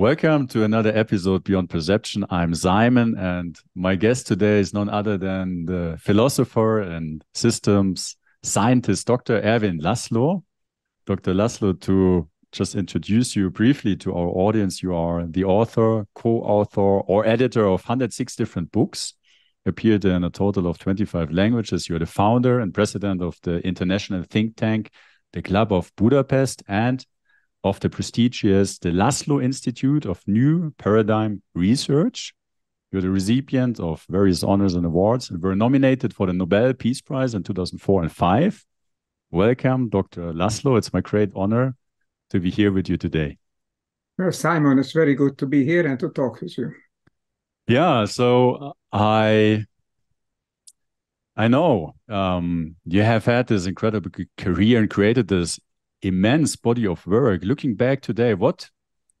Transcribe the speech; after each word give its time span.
Welcome 0.00 0.46
to 0.46 0.64
another 0.64 0.96
episode 0.96 1.44
Beyond 1.44 1.68
Perception. 1.68 2.24
I'm 2.30 2.54
Simon, 2.54 3.18
and 3.18 3.54
my 3.74 3.96
guest 3.96 4.26
today 4.26 4.58
is 4.58 4.72
none 4.72 4.88
other 4.88 5.18
than 5.18 5.66
the 5.66 5.98
philosopher 6.00 6.80
and 6.80 7.22
systems 7.34 8.16
scientist, 8.42 9.06
Dr. 9.06 9.42
Ervin 9.42 9.78
Laszlo. 9.78 10.42
Dr. 11.04 11.34
Laszlo, 11.34 11.78
to 11.82 12.26
just 12.50 12.76
introduce 12.76 13.36
you 13.36 13.50
briefly 13.50 13.94
to 13.96 14.14
our 14.14 14.28
audience, 14.28 14.82
you 14.82 14.94
are 14.94 15.26
the 15.26 15.44
author, 15.44 16.06
co 16.14 16.40
author, 16.44 16.80
or 16.80 17.26
editor 17.26 17.66
of 17.66 17.82
106 17.82 18.36
different 18.36 18.72
books, 18.72 19.12
appeared 19.66 20.06
in 20.06 20.24
a 20.24 20.30
total 20.30 20.66
of 20.66 20.78
25 20.78 21.30
languages. 21.30 21.90
You're 21.90 21.98
the 21.98 22.06
founder 22.06 22.60
and 22.60 22.72
president 22.72 23.20
of 23.20 23.36
the 23.42 23.58
international 23.58 24.22
think 24.22 24.56
tank, 24.56 24.92
the 25.34 25.42
Club 25.42 25.74
of 25.74 25.92
Budapest, 25.96 26.62
and 26.66 27.04
of 27.62 27.80
the 27.80 27.90
prestigious 27.90 28.78
the 28.78 28.90
Laszlo 28.90 29.42
Institute 29.42 30.06
of 30.06 30.22
New 30.26 30.72
Paradigm 30.78 31.42
Research. 31.54 32.34
You're 32.90 33.02
the 33.02 33.10
recipient 33.10 33.78
of 33.78 34.04
various 34.08 34.42
honors 34.42 34.74
and 34.74 34.84
awards 34.84 35.30
and 35.30 35.42
were 35.42 35.54
nominated 35.54 36.14
for 36.14 36.26
the 36.26 36.32
Nobel 36.32 36.72
Peace 36.74 37.00
Prize 37.00 37.34
in 37.34 37.42
2004 37.42 38.02
and 38.02 38.12
5. 38.12 38.66
Welcome, 39.30 39.88
Dr. 39.90 40.32
Laszlo. 40.32 40.76
It's 40.76 40.92
my 40.92 41.00
great 41.00 41.30
honor 41.36 41.76
to 42.30 42.40
be 42.40 42.50
here 42.50 42.72
with 42.72 42.88
you 42.88 42.96
today. 42.96 43.38
Well, 44.18 44.32
Simon, 44.32 44.78
it's 44.78 44.92
very 44.92 45.14
good 45.14 45.38
to 45.38 45.46
be 45.46 45.64
here 45.64 45.86
and 45.86 45.98
to 46.00 46.08
talk 46.08 46.40
with 46.40 46.58
you. 46.58 46.72
Yeah, 47.68 48.06
so 48.06 48.54
uh, 48.54 48.72
I 48.92 49.66
I 51.36 51.48
know 51.48 51.94
um, 52.08 52.74
you 52.84 53.02
have 53.02 53.24
had 53.24 53.46
this 53.46 53.66
incredible 53.66 54.10
career 54.36 54.80
and 54.80 54.90
created 54.90 55.28
this 55.28 55.60
immense 56.02 56.56
body 56.56 56.86
of 56.86 57.06
work. 57.06 57.42
Looking 57.44 57.74
back 57.74 58.00
today, 58.00 58.34
what 58.34 58.70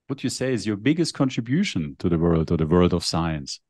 would 0.08 0.24
you 0.24 0.30
say 0.30 0.52
is 0.52 0.66
your 0.66 0.76
biggest 0.76 1.14
contribution 1.14 1.96
to 1.98 2.08
the 2.08 2.18
world 2.18 2.50
or 2.50 2.56
the 2.56 2.66
world 2.66 2.92
of 2.92 3.04
science? 3.04 3.60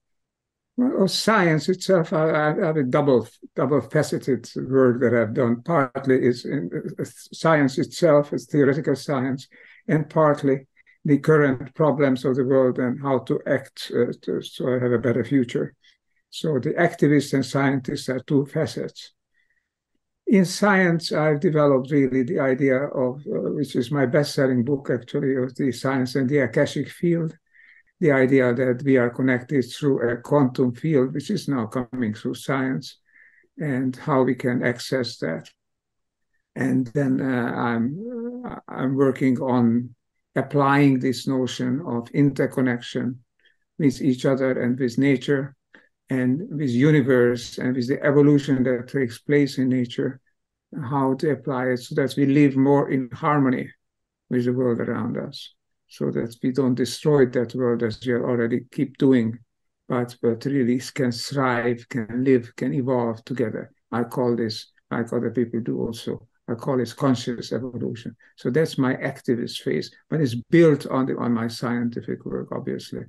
Well, 0.76 1.08
science 1.08 1.68
itself, 1.68 2.12
I, 2.12 2.30
I, 2.30 2.66
have 2.66 2.76
a 2.76 2.82
double 2.84 3.28
double 3.54 3.82
faceted 3.82 4.50
work 4.56 5.00
that 5.00 5.14
I've 5.14 5.34
done. 5.34 5.62
Partly 5.62 6.24
is 6.24 6.46
in, 6.46 6.70
uh, 6.98 7.04
science 7.04 7.76
itself, 7.76 8.32
is 8.32 8.46
theoretical 8.46 8.96
science, 8.96 9.46
and 9.88 10.08
partly 10.08 10.66
the 11.04 11.18
current 11.18 11.74
problems 11.74 12.24
of 12.24 12.36
the 12.36 12.44
world 12.44 12.78
and 12.78 13.00
how 13.02 13.18
to 13.20 13.40
act 13.46 13.90
uh, 13.94 14.12
to, 14.22 14.40
so 14.40 14.68
I 14.68 14.78
have 14.78 14.92
a 14.92 14.98
better 14.98 15.24
future. 15.24 15.74
So 16.30 16.58
the 16.58 16.70
activists 16.70 17.34
and 17.34 17.44
scientists 17.44 18.08
are 18.08 18.20
two 18.20 18.46
facets 18.46 19.12
in 20.30 20.44
science, 20.44 21.10
I've 21.10 21.40
developed 21.40 21.90
really 21.90 22.22
the 22.22 22.38
idea 22.38 22.84
of, 22.84 23.16
uh, 23.26 23.50
which 23.50 23.74
is 23.74 23.90
my 23.90 24.06
best 24.06 24.32
selling 24.32 24.64
book 24.64 24.88
actually, 24.88 25.34
of 25.34 25.56
the 25.56 25.72
science 25.72 26.14
and 26.14 26.28
the 26.28 26.38
Akashic 26.38 26.88
field. 26.88 27.36
The 27.98 28.12
idea 28.12 28.54
that 28.54 28.82
we 28.84 28.96
are 28.96 29.10
connected 29.10 29.64
through 29.64 30.08
a 30.08 30.16
quantum 30.16 30.72
field, 30.72 31.14
which 31.14 31.30
is 31.30 31.48
now 31.48 31.66
coming 31.66 32.14
through 32.14 32.34
science, 32.34 32.98
and 33.58 33.94
how 33.96 34.22
we 34.22 34.36
can 34.36 34.62
access 34.62 35.18
that. 35.18 35.50
And 36.54 36.86
then 36.94 37.20
uh, 37.20 37.52
I'm, 37.52 38.42
uh, 38.46 38.54
I'm 38.68 38.94
working 38.94 39.36
on 39.40 39.94
applying 40.36 41.00
this 41.00 41.26
notion 41.26 41.82
of 41.84 42.08
interconnection 42.12 43.18
with 43.80 44.00
each 44.00 44.24
other 44.24 44.62
and 44.62 44.78
with 44.78 44.96
nature 44.96 45.56
and 46.10 46.40
with 46.50 46.70
universe 46.70 47.58
and 47.58 47.76
with 47.76 47.88
the 47.88 48.02
evolution 48.04 48.64
that 48.64 48.88
takes 48.88 49.20
place 49.20 49.58
in 49.58 49.68
nature, 49.68 50.20
how 50.82 51.14
to 51.14 51.30
apply 51.30 51.66
it 51.66 51.78
so 51.78 51.94
that 51.94 52.14
we 52.16 52.26
live 52.26 52.56
more 52.56 52.90
in 52.90 53.08
harmony 53.12 53.70
with 54.28 54.44
the 54.44 54.52
world 54.52 54.80
around 54.80 55.16
us, 55.16 55.54
so 55.88 56.10
that 56.10 56.36
we 56.42 56.50
don't 56.52 56.74
destroy 56.74 57.26
that 57.26 57.54
world 57.54 57.82
as 57.82 58.04
we 58.04 58.12
already 58.14 58.60
keep 58.72 58.98
doing, 58.98 59.38
but 59.88 60.16
but 60.20 60.44
really 60.44 60.80
can 60.94 61.12
thrive, 61.12 61.88
can 61.88 62.24
live, 62.24 62.54
can 62.56 62.74
evolve 62.74 63.24
together. 63.24 63.72
I 63.92 64.04
call 64.04 64.36
this, 64.36 64.66
like 64.90 65.12
other 65.12 65.30
people 65.30 65.60
do 65.60 65.80
also. 65.80 66.26
I 66.48 66.54
call 66.54 66.80
it 66.80 66.94
conscious 66.96 67.52
evolution. 67.52 68.16
So 68.36 68.50
that's 68.50 68.76
my 68.76 68.94
activist 68.94 69.58
phase, 69.62 69.92
but 70.08 70.20
it's 70.20 70.34
built 70.34 70.86
on 70.86 71.06
the 71.06 71.16
on 71.16 71.32
my 71.32 71.46
scientific 71.46 72.24
work, 72.24 72.48
obviously. 72.50 73.02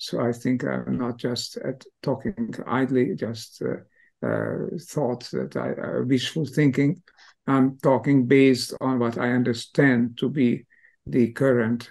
So 0.00 0.18
I 0.18 0.32
think 0.32 0.64
I'm 0.64 0.96
not 0.96 1.18
just 1.18 1.58
at 1.58 1.84
talking 2.02 2.54
idly, 2.66 3.14
just 3.14 3.60
uh, 3.60 4.26
uh, 4.26 4.78
thoughts 4.80 5.30
that 5.32 5.54
I 5.56 5.72
uh, 5.72 6.04
wishful 6.04 6.46
thinking. 6.46 7.02
I'm 7.46 7.76
talking 7.82 8.26
based 8.26 8.72
on 8.80 8.98
what 8.98 9.18
I 9.18 9.32
understand 9.32 10.16
to 10.20 10.30
be 10.30 10.64
the 11.06 11.32
current 11.32 11.90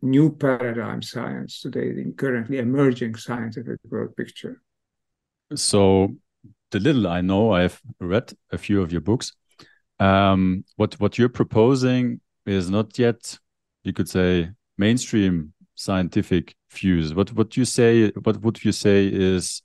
new 0.00 0.30
paradigm 0.30 1.02
science 1.02 1.60
today, 1.60 1.92
the 1.92 2.12
currently 2.12 2.58
emerging 2.58 3.16
scientific 3.16 3.80
world 3.90 4.14
picture. 4.16 4.62
So, 5.56 6.14
the 6.70 6.78
little 6.78 7.08
I 7.08 7.20
know, 7.20 7.52
I've 7.52 7.82
read 7.98 8.32
a 8.52 8.58
few 8.58 8.80
of 8.80 8.92
your 8.92 9.00
books. 9.00 9.32
Um, 9.98 10.64
what 10.76 11.00
what 11.00 11.18
you're 11.18 11.28
proposing 11.28 12.20
is 12.46 12.70
not 12.70 12.96
yet, 12.96 13.36
you 13.82 13.92
could 13.92 14.08
say, 14.08 14.50
mainstream 14.78 15.52
scientific 15.80 16.54
views. 16.70 17.14
What 17.14 17.32
what 17.32 17.56
you 17.56 17.64
say? 17.64 18.10
What 18.10 18.42
would 18.42 18.64
you 18.64 18.72
say 18.72 19.06
is 19.06 19.62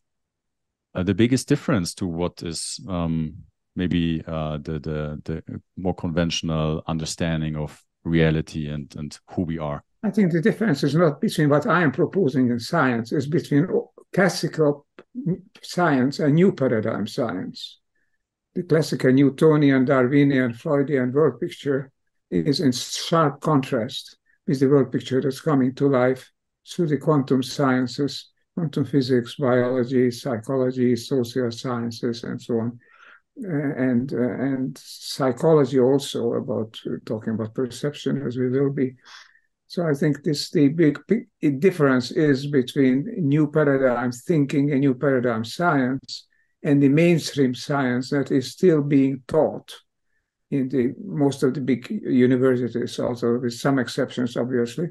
uh, 0.96 1.04
the 1.04 1.14
biggest 1.14 1.48
difference 1.48 1.94
to 1.96 2.08
what 2.08 2.42
is 2.42 2.80
um, 2.88 3.36
maybe 3.76 4.24
uh, 4.26 4.58
the, 4.58 4.80
the 4.80 5.22
the 5.26 5.62
more 5.76 5.94
conventional 5.94 6.84
understanding 6.88 7.56
of 7.58 7.84
reality 8.04 8.70
and 8.70 8.96
and 8.96 9.20
who 9.32 9.42
we 9.44 9.60
are? 9.60 9.84
I 10.04 10.12
think 10.12 10.32
the 10.32 10.42
difference 10.42 10.84
is 10.84 10.96
not 10.96 11.20
between 11.20 11.50
what 11.50 11.68
I 11.68 11.84
am 11.84 11.92
proposing 11.92 12.50
in 12.50 12.60
science; 12.60 13.12
is 13.12 13.28
between 13.28 13.68
classical 14.14 14.86
science 15.62 16.20
and 16.20 16.36
new 16.36 16.54
paradigm 16.54 17.08
science. 17.08 17.80
The 18.54 18.64
classical 18.64 19.12
Newtonian, 19.12 19.84
Darwinian, 19.84 20.54
Freudian 20.54 21.12
world 21.12 21.42
picture 21.42 21.92
is 22.32 22.62
in 22.62 22.72
sharp 22.72 23.42
contrast 23.42 24.18
with 24.48 24.60
the 24.60 24.68
world 24.68 24.92
picture 24.92 25.22
that's 25.22 25.42
coming 25.42 25.74
to 25.76 25.88
life 25.88 26.32
through 26.68 26.88
the 26.88 26.98
quantum 26.98 27.44
sciences, 27.44 28.32
quantum 28.54 28.86
physics, 28.86 29.36
biology, 29.36 30.12
psychology, 30.12 30.96
social 30.96 31.52
sciences, 31.52 32.24
and 32.24 32.42
so 32.42 32.60
on. 32.60 32.80
And 33.38 34.14
uh, 34.14 34.18
and 34.18 34.78
psychology 34.78 35.80
also 35.80 36.36
about 36.36 36.80
uh, 36.86 36.92
talking 37.06 37.34
about 37.34 37.54
perception 37.54 38.26
as 38.26 38.38
we 38.38 38.50
will 38.50 38.72
be. 38.72 38.96
So 39.68 39.86
I 39.86 39.94
think 39.94 40.24
this 40.24 40.52
the 40.52 40.70
big, 40.70 41.00
big 41.08 41.60
difference 41.60 42.12
is 42.12 42.48
between 42.48 43.12
new 43.18 43.52
paradigm 43.52 44.12
thinking 44.14 44.72
and 44.72 44.80
new 44.80 44.96
paradigm 44.96 45.44
science 45.44 46.28
and 46.64 46.82
the 46.82 46.90
mainstream 46.90 47.54
science 47.54 48.10
that 48.12 48.32
is 48.32 48.52
still 48.52 48.82
being 48.82 49.22
taught 49.28 49.74
in 50.52 50.70
the 50.70 50.94
most 51.04 51.44
of 51.44 51.54
the 51.54 51.62
big 51.62 51.90
universities, 51.90 53.00
also 53.00 53.40
with 53.40 53.54
some 53.54 53.80
exceptions, 53.80 54.38
obviously. 54.38 54.90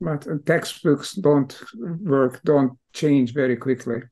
But 0.00 0.26
uh, 0.26 0.34
textbooks 0.44 1.14
don't 1.14 1.56
work, 2.02 2.42
don't 2.44 2.78
change 2.92 3.32
very 3.32 3.56
quickly. 3.56 4.02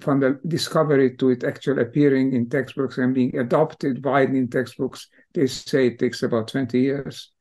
From 0.00 0.20
the 0.20 0.38
discovery 0.46 1.16
to 1.16 1.30
it 1.30 1.42
actually 1.42 1.82
appearing 1.82 2.34
in 2.34 2.48
textbooks 2.48 2.98
and 2.98 3.14
being 3.14 3.36
adopted 3.38 4.04
widely 4.04 4.38
in 4.38 4.48
textbooks, 4.48 5.08
they 5.32 5.46
say 5.46 5.88
it 5.88 5.98
takes 5.98 6.22
about 6.22 6.48
20 6.48 6.78
years. 6.78 7.32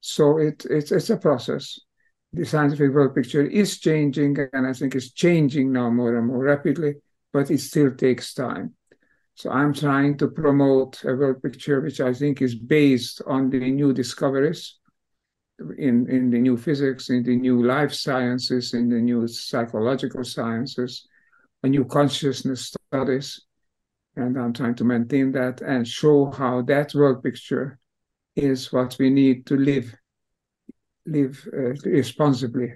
So 0.00 0.38
it, 0.38 0.64
it's, 0.70 0.92
it's 0.92 1.10
a 1.10 1.16
process. 1.16 1.78
The 2.32 2.44
scientific 2.44 2.92
world 2.92 3.14
picture 3.14 3.44
is 3.44 3.78
changing, 3.78 4.36
and 4.52 4.66
I 4.66 4.72
think 4.72 4.94
it's 4.94 5.12
changing 5.12 5.72
now 5.72 5.90
more 5.90 6.16
and 6.16 6.26
more 6.26 6.44
rapidly, 6.44 6.94
but 7.32 7.50
it 7.50 7.60
still 7.60 7.94
takes 7.94 8.32
time. 8.32 8.74
So 9.34 9.50
I'm 9.50 9.72
trying 9.72 10.18
to 10.18 10.28
promote 10.28 11.02
a 11.04 11.14
world 11.14 11.42
picture 11.42 11.80
which 11.80 12.00
I 12.00 12.12
think 12.12 12.42
is 12.42 12.54
based 12.54 13.22
on 13.26 13.50
the 13.50 13.70
new 13.70 13.92
discoveries 13.92 14.78
in, 15.78 16.08
in 16.10 16.30
the 16.30 16.38
new 16.38 16.56
physics, 16.56 17.10
in 17.10 17.22
the 17.22 17.36
new 17.36 17.64
life 17.64 17.92
sciences, 17.92 18.74
in 18.74 18.88
the 18.88 19.00
new 19.00 19.26
psychological 19.26 20.24
sciences, 20.24 21.06
a 21.62 21.68
new 21.68 21.84
consciousness 21.84 22.74
studies. 22.90 23.40
And 24.16 24.38
I'm 24.38 24.52
trying 24.52 24.74
to 24.76 24.84
maintain 24.84 25.32
that 25.32 25.62
and 25.62 25.88
show 25.88 26.30
how 26.30 26.62
that 26.62 26.94
world 26.94 27.22
picture 27.22 27.78
is 28.36 28.72
what 28.72 28.96
we 28.98 29.10
need 29.10 29.46
to 29.46 29.56
live 29.56 29.94
live 31.04 31.48
uh, 31.52 31.72
responsibly 31.84 32.72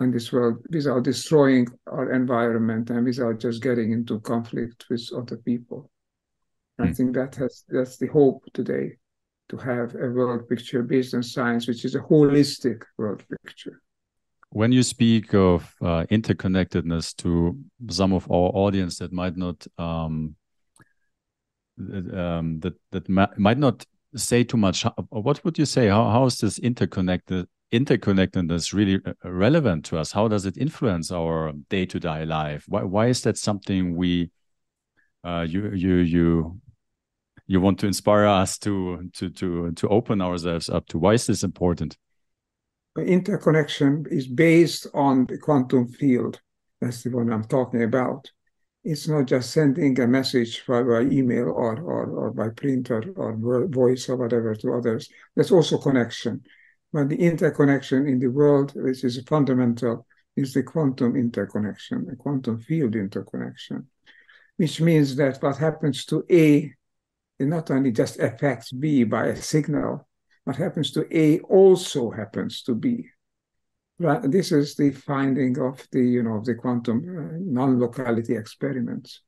in 0.00 0.10
this 0.10 0.32
world 0.32 0.58
without 0.70 1.04
destroying 1.04 1.66
our 1.86 2.12
environment 2.12 2.90
and 2.90 3.04
without 3.04 3.40
just 3.40 3.62
getting 3.62 3.92
into 3.92 4.20
conflict 4.20 4.84
with 4.90 5.08
other 5.16 5.36
people. 5.38 5.90
Mm. 6.78 6.84
I 6.84 6.88
hmm. 6.88 6.94
think 6.94 7.14
that 7.14 7.34
has 7.36 7.64
that's 7.68 7.96
the 7.96 8.08
hope 8.08 8.44
today 8.52 8.96
to 9.48 9.56
have 9.56 9.94
a 9.94 10.08
world 10.10 10.48
picture 10.48 10.82
based 10.82 11.14
on 11.14 11.22
science, 11.22 11.66
which 11.68 11.84
is 11.84 11.94
a 11.94 12.00
holistic 12.00 12.82
world 12.98 13.22
picture. 13.44 13.80
When 14.50 14.72
you 14.72 14.82
speak 14.82 15.34
of 15.34 15.72
uh, 15.80 16.04
interconnectedness 16.10 17.16
to 17.16 17.58
some 17.88 18.12
of 18.12 18.30
our 18.30 18.50
audience 18.54 18.98
that 18.98 19.12
might 19.12 19.36
not 19.36 19.66
um, 19.78 20.34
um, 21.78 22.60
that 22.60 22.74
that 22.90 23.08
might 23.38 23.58
not 23.58 23.84
say 24.14 24.44
too 24.44 24.56
much, 24.56 24.84
what 25.10 25.44
would 25.44 25.58
you 25.58 25.66
say? 25.66 25.88
How 25.88 26.10
how 26.10 26.26
is 26.26 26.38
this 26.38 26.58
interconnected 26.58 27.46
interconnectedness 27.72 28.72
really 28.72 29.00
uh, 29.04 29.12
relevant 29.24 29.84
to 29.86 29.98
us? 29.98 30.12
How 30.12 30.28
does 30.28 30.46
it 30.46 30.56
influence 30.56 31.10
our 31.10 31.52
day-to-day 31.68 32.24
life? 32.24 32.64
Why 32.68 32.82
why 32.82 33.06
is 33.08 33.22
that 33.22 33.38
something 33.38 33.96
we 33.96 34.30
uh, 35.24 35.46
you 35.48 35.70
you 35.72 35.96
you 35.96 36.60
you 37.46 37.60
want 37.60 37.78
to 37.80 37.86
inspire 37.86 38.26
us 38.26 38.58
to 38.58 39.10
to 39.14 39.30
to 39.30 39.72
to 39.72 39.88
open 39.88 40.20
ourselves 40.20 40.68
up 40.68 40.86
to? 40.88 40.98
Why 40.98 41.14
is 41.14 41.26
this 41.26 41.42
important? 41.42 41.96
Interconnection 42.98 44.06
is 44.10 44.26
based 44.26 44.86
on 44.94 45.26
the 45.26 45.36
quantum 45.36 45.86
field. 45.88 46.40
That's 46.80 47.02
the 47.02 47.10
one 47.10 47.32
I'm 47.32 47.44
talking 47.44 47.82
about. 47.82 48.30
It's 48.84 49.08
not 49.08 49.26
just 49.26 49.50
sending 49.50 49.98
a 50.00 50.06
message 50.06 50.62
by, 50.66 50.82
by 50.82 51.00
email 51.00 51.48
or, 51.48 51.76
or, 51.76 52.06
or 52.06 52.30
by 52.30 52.50
printer 52.50 53.02
or 53.16 53.36
voice 53.66 54.08
or 54.08 54.16
whatever 54.16 54.54
to 54.54 54.74
others. 54.74 55.10
That's 55.34 55.50
also 55.50 55.76
connection. 55.76 56.42
But 56.96 57.10
the 57.10 57.20
interconnection 57.20 58.06
in 58.06 58.20
the 58.20 58.28
world, 58.28 58.72
which 58.74 59.04
is 59.04 59.22
fundamental, 59.28 60.06
is 60.34 60.54
the 60.54 60.62
quantum 60.62 61.14
interconnection, 61.14 62.06
the 62.06 62.16
quantum 62.16 62.58
field 62.58 62.96
interconnection, 62.96 63.88
which 64.56 64.80
means 64.80 65.14
that 65.16 65.42
what 65.42 65.58
happens 65.58 66.06
to 66.06 66.24
A 66.30 66.72
it 67.38 67.46
not 67.46 67.70
only 67.70 67.92
just 67.92 68.18
affects 68.18 68.72
B 68.72 69.04
by 69.04 69.26
a 69.26 69.36
signal, 69.36 70.08
what 70.44 70.56
happens 70.56 70.90
to 70.92 71.06
A 71.14 71.40
also 71.40 72.10
happens 72.10 72.62
to 72.62 72.74
B. 72.74 73.10
This 73.98 74.50
is 74.50 74.74
the 74.74 74.90
finding 74.90 75.60
of 75.60 75.86
the, 75.92 76.00
you 76.00 76.22
know, 76.22 76.36
of 76.36 76.46
the 76.46 76.54
quantum 76.54 76.98
uh, 76.98 77.36
non-locality 77.38 78.34
experiments. 78.36 79.20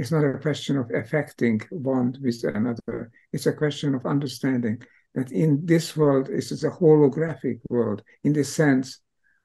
It's 0.00 0.10
not 0.10 0.24
a 0.24 0.40
question 0.40 0.78
of 0.78 0.90
affecting 0.92 1.60
one 1.70 2.16
with 2.20 2.42
another. 2.42 3.12
It's 3.32 3.46
a 3.46 3.52
question 3.52 3.94
of 3.94 4.04
understanding 4.04 4.82
that 5.14 5.30
in 5.32 5.64
this 5.64 5.96
world, 5.96 6.28
it 6.28 6.50
is 6.50 6.64
a 6.64 6.70
holographic 6.70 7.60
world 7.68 8.02
in 8.24 8.32
the 8.32 8.44
sense 8.44 9.00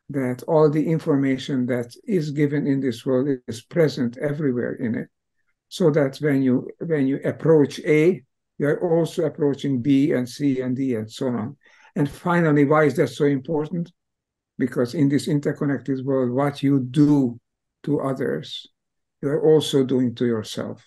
that 0.09 0.41
all 0.43 0.69
the 0.69 0.87
information 0.87 1.65
that 1.67 1.93
is 2.05 2.31
given 2.31 2.65
in 2.65 2.79
this 2.79 3.05
world 3.05 3.29
is 3.47 3.61
present 3.61 4.17
everywhere 4.17 4.73
in 4.73 4.95
it 4.95 5.07
so 5.69 5.91
that 5.91 6.17
when 6.17 6.41
you 6.41 6.67
when 6.79 7.07
you 7.07 7.19
approach 7.23 7.79
A, 7.85 8.23
you're 8.57 8.81
also 8.81 9.25
approaching 9.25 9.81
B 9.81 10.11
and 10.11 10.27
C 10.27 10.61
and 10.61 10.75
D 10.75 10.95
and 10.95 11.09
so 11.09 11.27
on. 11.27 11.57
And 11.95 12.09
finally, 12.09 12.65
why 12.65 12.85
is 12.85 12.95
that 12.95 13.09
so 13.09 13.25
important? 13.25 13.91
Because 14.57 14.93
in 14.93 15.07
this 15.07 15.27
interconnected 15.27 16.03
world, 16.03 16.31
what 16.31 16.61
you 16.61 16.79
do 16.79 17.39
to 17.83 18.01
others, 18.01 18.67
you're 19.21 19.45
also 19.45 19.83
doing 19.85 20.15
to 20.15 20.25
yourself. 20.25 20.83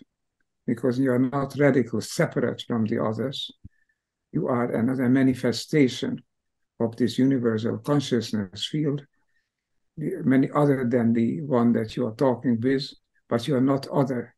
Because 0.66 0.98
you're 0.98 1.18
not 1.18 1.54
radical 1.58 2.00
separate 2.00 2.62
from 2.66 2.84
the 2.84 3.02
others. 3.02 3.50
You 4.32 4.48
are 4.48 4.72
another 4.72 5.08
manifestation 5.08 6.22
of 6.80 6.96
this 6.96 7.18
universal 7.18 7.78
consciousness 7.78 8.66
field, 8.66 9.06
many 9.96 10.50
other 10.54 10.86
than 10.88 11.12
the 11.12 11.42
one 11.42 11.72
that 11.74 11.96
you 11.96 12.06
are 12.06 12.14
talking 12.14 12.58
with, 12.60 12.90
but 13.28 13.46
you 13.46 13.56
are 13.56 13.60
not 13.60 13.86
other 13.88 14.34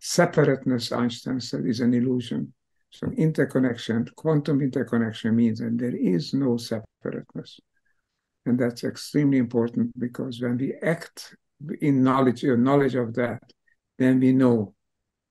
separateness, 0.00 0.92
Einstein 0.92 1.40
said, 1.40 1.66
is 1.66 1.80
an 1.80 1.94
illusion. 1.94 2.52
So 2.90 3.06
interconnection, 3.16 4.06
quantum 4.16 4.60
interconnection 4.60 5.36
means 5.36 5.60
that 5.60 5.78
there 5.78 5.94
is 5.94 6.34
no 6.34 6.56
separateness. 6.56 7.60
And 8.46 8.58
that's 8.58 8.82
extremely 8.82 9.38
important 9.38 9.96
because 9.98 10.40
when 10.40 10.56
we 10.56 10.74
act 10.82 11.36
in 11.80 12.02
knowledge 12.02 12.42
knowledge 12.42 12.94
of 12.96 13.14
that, 13.14 13.42
then 13.98 14.18
we 14.18 14.32
know 14.32 14.74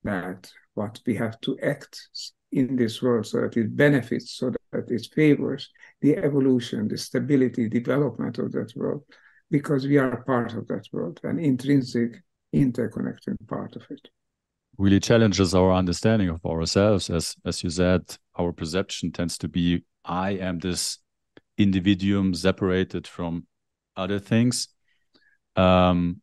that 0.04 0.50
what 0.74 1.00
we 1.04 1.16
have 1.16 1.38
to 1.42 1.58
act 1.58 2.08
in 2.52 2.76
this 2.76 3.00
world 3.02 3.26
so 3.26 3.40
that 3.42 3.56
it 3.56 3.76
benefits, 3.76 4.32
so 4.32 4.52
that 4.72 4.90
it 4.90 5.08
favors 5.14 5.70
the 6.00 6.16
evolution, 6.16 6.88
the 6.88 6.98
stability, 6.98 7.68
development 7.68 8.38
of 8.38 8.52
that 8.52 8.72
world, 8.74 9.04
because 9.50 9.86
we 9.86 9.98
are 9.98 10.22
part 10.24 10.54
of 10.54 10.66
that 10.68 10.86
world, 10.92 11.20
an 11.24 11.38
intrinsic, 11.38 12.22
interconnected 12.52 13.36
part 13.48 13.76
of 13.76 13.82
it 13.90 14.08
really 14.78 14.98
challenges 14.98 15.54
our 15.54 15.72
understanding 15.72 16.30
of 16.30 16.44
ourselves. 16.46 17.10
As 17.10 17.36
as 17.44 17.62
you 17.62 17.70
said, 17.70 18.02
our 18.38 18.52
perception 18.52 19.12
tends 19.12 19.36
to 19.38 19.48
be 19.48 19.84
I 20.04 20.30
am 20.30 20.58
this 20.58 20.98
individuum 21.58 22.34
separated 22.34 23.06
from 23.06 23.46
other 23.96 24.18
things. 24.18 24.68
Um, 25.56 26.22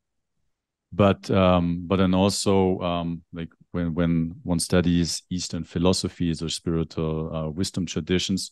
but 0.91 1.29
um, 1.29 1.83
but 1.87 1.97
then 1.97 2.13
also 2.13 2.79
um, 2.79 3.21
like 3.31 3.49
when 3.77 3.93
when 3.93 4.35
one 4.43 4.59
studies 4.59 5.23
Eastern 5.29 5.63
philosophies 5.63 6.41
or 6.41 6.49
spiritual 6.49 7.35
uh, 7.35 7.49
wisdom 7.49 7.85
traditions, 7.85 8.51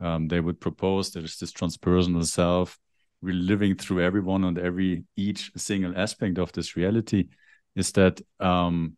um, 0.00 0.28
they 0.28 0.40
would 0.40 0.60
propose 0.60 1.10
there 1.10 1.24
is 1.24 1.38
this 1.38 1.52
transpersonal 1.52 2.24
self, 2.24 2.78
We're 3.22 3.34
living 3.52 3.76
through 3.76 4.02
everyone 4.02 4.44
and 4.44 4.58
every 4.58 5.04
each 5.16 5.52
single 5.56 5.96
aspect 5.96 6.38
of 6.38 6.52
this 6.52 6.76
reality. 6.76 7.28
Is 7.76 7.92
that 7.92 8.20
um, 8.40 8.96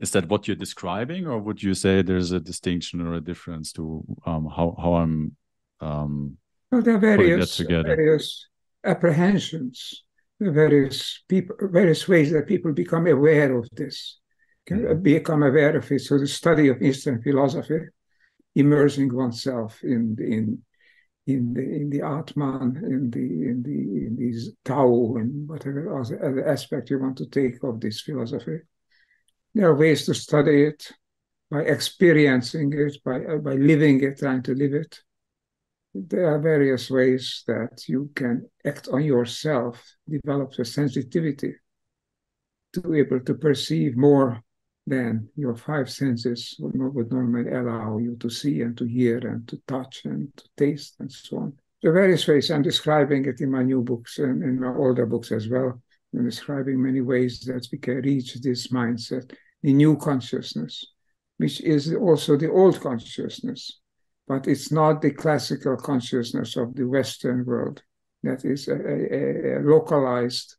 is 0.00 0.10
that 0.12 0.28
what 0.28 0.46
you're 0.46 0.64
describing 0.66 1.26
or 1.26 1.38
would 1.38 1.62
you 1.62 1.74
say 1.74 2.02
there's 2.02 2.32
a 2.32 2.40
distinction 2.40 3.00
or 3.00 3.14
a 3.14 3.20
difference 3.20 3.72
to 3.72 4.04
um, 4.26 4.46
how, 4.46 4.76
how 4.80 4.94
i'm 4.94 5.36
um, 5.80 6.36
well, 6.70 6.82
there 6.82 6.94
are 6.94 7.00
various, 7.00 7.58
various 7.58 8.46
apprehensions 8.84 10.04
various 10.40 11.22
people 11.28 11.56
various 11.60 12.06
ways 12.06 12.30
that 12.30 12.46
people 12.46 12.72
become 12.72 13.06
aware 13.06 13.56
of 13.56 13.68
this. 13.72 14.18
Become 15.02 15.42
aware 15.42 15.76
of 15.76 15.90
it 15.90 16.00
so 16.00 16.18
the 16.18 16.26
study 16.26 16.68
of 16.68 16.82
eastern 16.82 17.22
philosophy 17.22 17.80
immersing 18.54 19.14
oneself 19.14 19.82
in 19.82 20.16
in 20.18 20.62
in 21.28 21.52
the 21.52 21.60
in 21.60 21.90
the 21.90 22.00
Atman, 22.00 22.76
in 22.76 23.10
the 23.10 23.48
in 23.50 23.62
the 23.62 24.06
in 24.06 24.16
these 24.16 24.50
Tao, 24.64 25.16
and 25.16 25.46
whatever 25.46 26.00
other 26.00 26.48
aspect 26.48 26.88
you 26.88 26.98
want 26.98 27.18
to 27.18 27.26
take 27.26 27.62
of 27.62 27.80
this 27.80 28.00
philosophy, 28.00 28.60
there 29.54 29.68
are 29.68 29.76
ways 29.76 30.06
to 30.06 30.14
study 30.14 30.62
it 30.64 30.90
by 31.50 31.62
experiencing 31.62 32.72
it, 32.72 32.96
by, 33.04 33.24
uh, 33.24 33.36
by 33.36 33.54
living 33.54 34.02
it, 34.02 34.18
trying 34.18 34.42
to 34.42 34.54
live 34.54 34.74
it. 34.74 35.00
There 35.94 36.34
are 36.34 36.38
various 36.38 36.90
ways 36.90 37.42
that 37.46 37.88
you 37.88 38.10
can 38.14 38.48
act 38.64 38.88
on 38.88 39.02
yourself, 39.02 39.82
develop 40.08 40.54
the 40.54 40.64
sensitivity 40.64 41.54
to 42.74 42.80
be 42.80 42.98
able 43.00 43.20
to 43.20 43.34
perceive 43.34 43.96
more 43.96 44.42
than 44.88 45.28
your 45.36 45.54
five 45.54 45.90
senses 45.90 46.56
would 46.58 47.10
normally 47.12 47.50
allow 47.50 47.98
you 47.98 48.16
to 48.16 48.30
see 48.30 48.62
and 48.62 48.76
to 48.78 48.84
hear 48.84 49.18
and 49.18 49.46
to 49.48 49.56
touch 49.66 50.04
and 50.04 50.34
to 50.36 50.44
taste 50.56 50.96
and 51.00 51.10
so 51.12 51.38
on. 51.38 51.52
Are 51.84 51.92
various 51.92 52.26
ways. 52.26 52.50
I'm 52.50 52.62
describing 52.62 53.26
it 53.26 53.40
in 53.40 53.50
my 53.50 53.62
new 53.62 53.82
books 53.82 54.18
and 54.18 54.42
in 54.42 54.60
my 54.60 54.74
older 54.74 55.06
books 55.06 55.30
as 55.30 55.48
well. 55.48 55.80
I'm 56.14 56.24
describing 56.24 56.82
many 56.82 57.02
ways 57.02 57.40
that 57.40 57.68
we 57.70 57.78
can 57.78 57.96
reach 57.96 58.34
this 58.34 58.68
mindset, 58.68 59.32
the 59.62 59.72
new 59.72 59.96
consciousness, 59.96 60.84
which 61.36 61.60
is 61.60 61.94
also 61.94 62.36
the 62.36 62.50
old 62.50 62.80
consciousness, 62.80 63.80
but 64.26 64.48
it's 64.48 64.72
not 64.72 65.02
the 65.02 65.12
classical 65.12 65.76
consciousness 65.76 66.56
of 66.56 66.74
the 66.74 66.84
Western 66.84 67.44
world. 67.44 67.82
That 68.22 68.44
is 68.44 68.66
a, 68.68 68.74
a, 68.74 69.58
a 69.58 69.60
localized, 69.60 70.56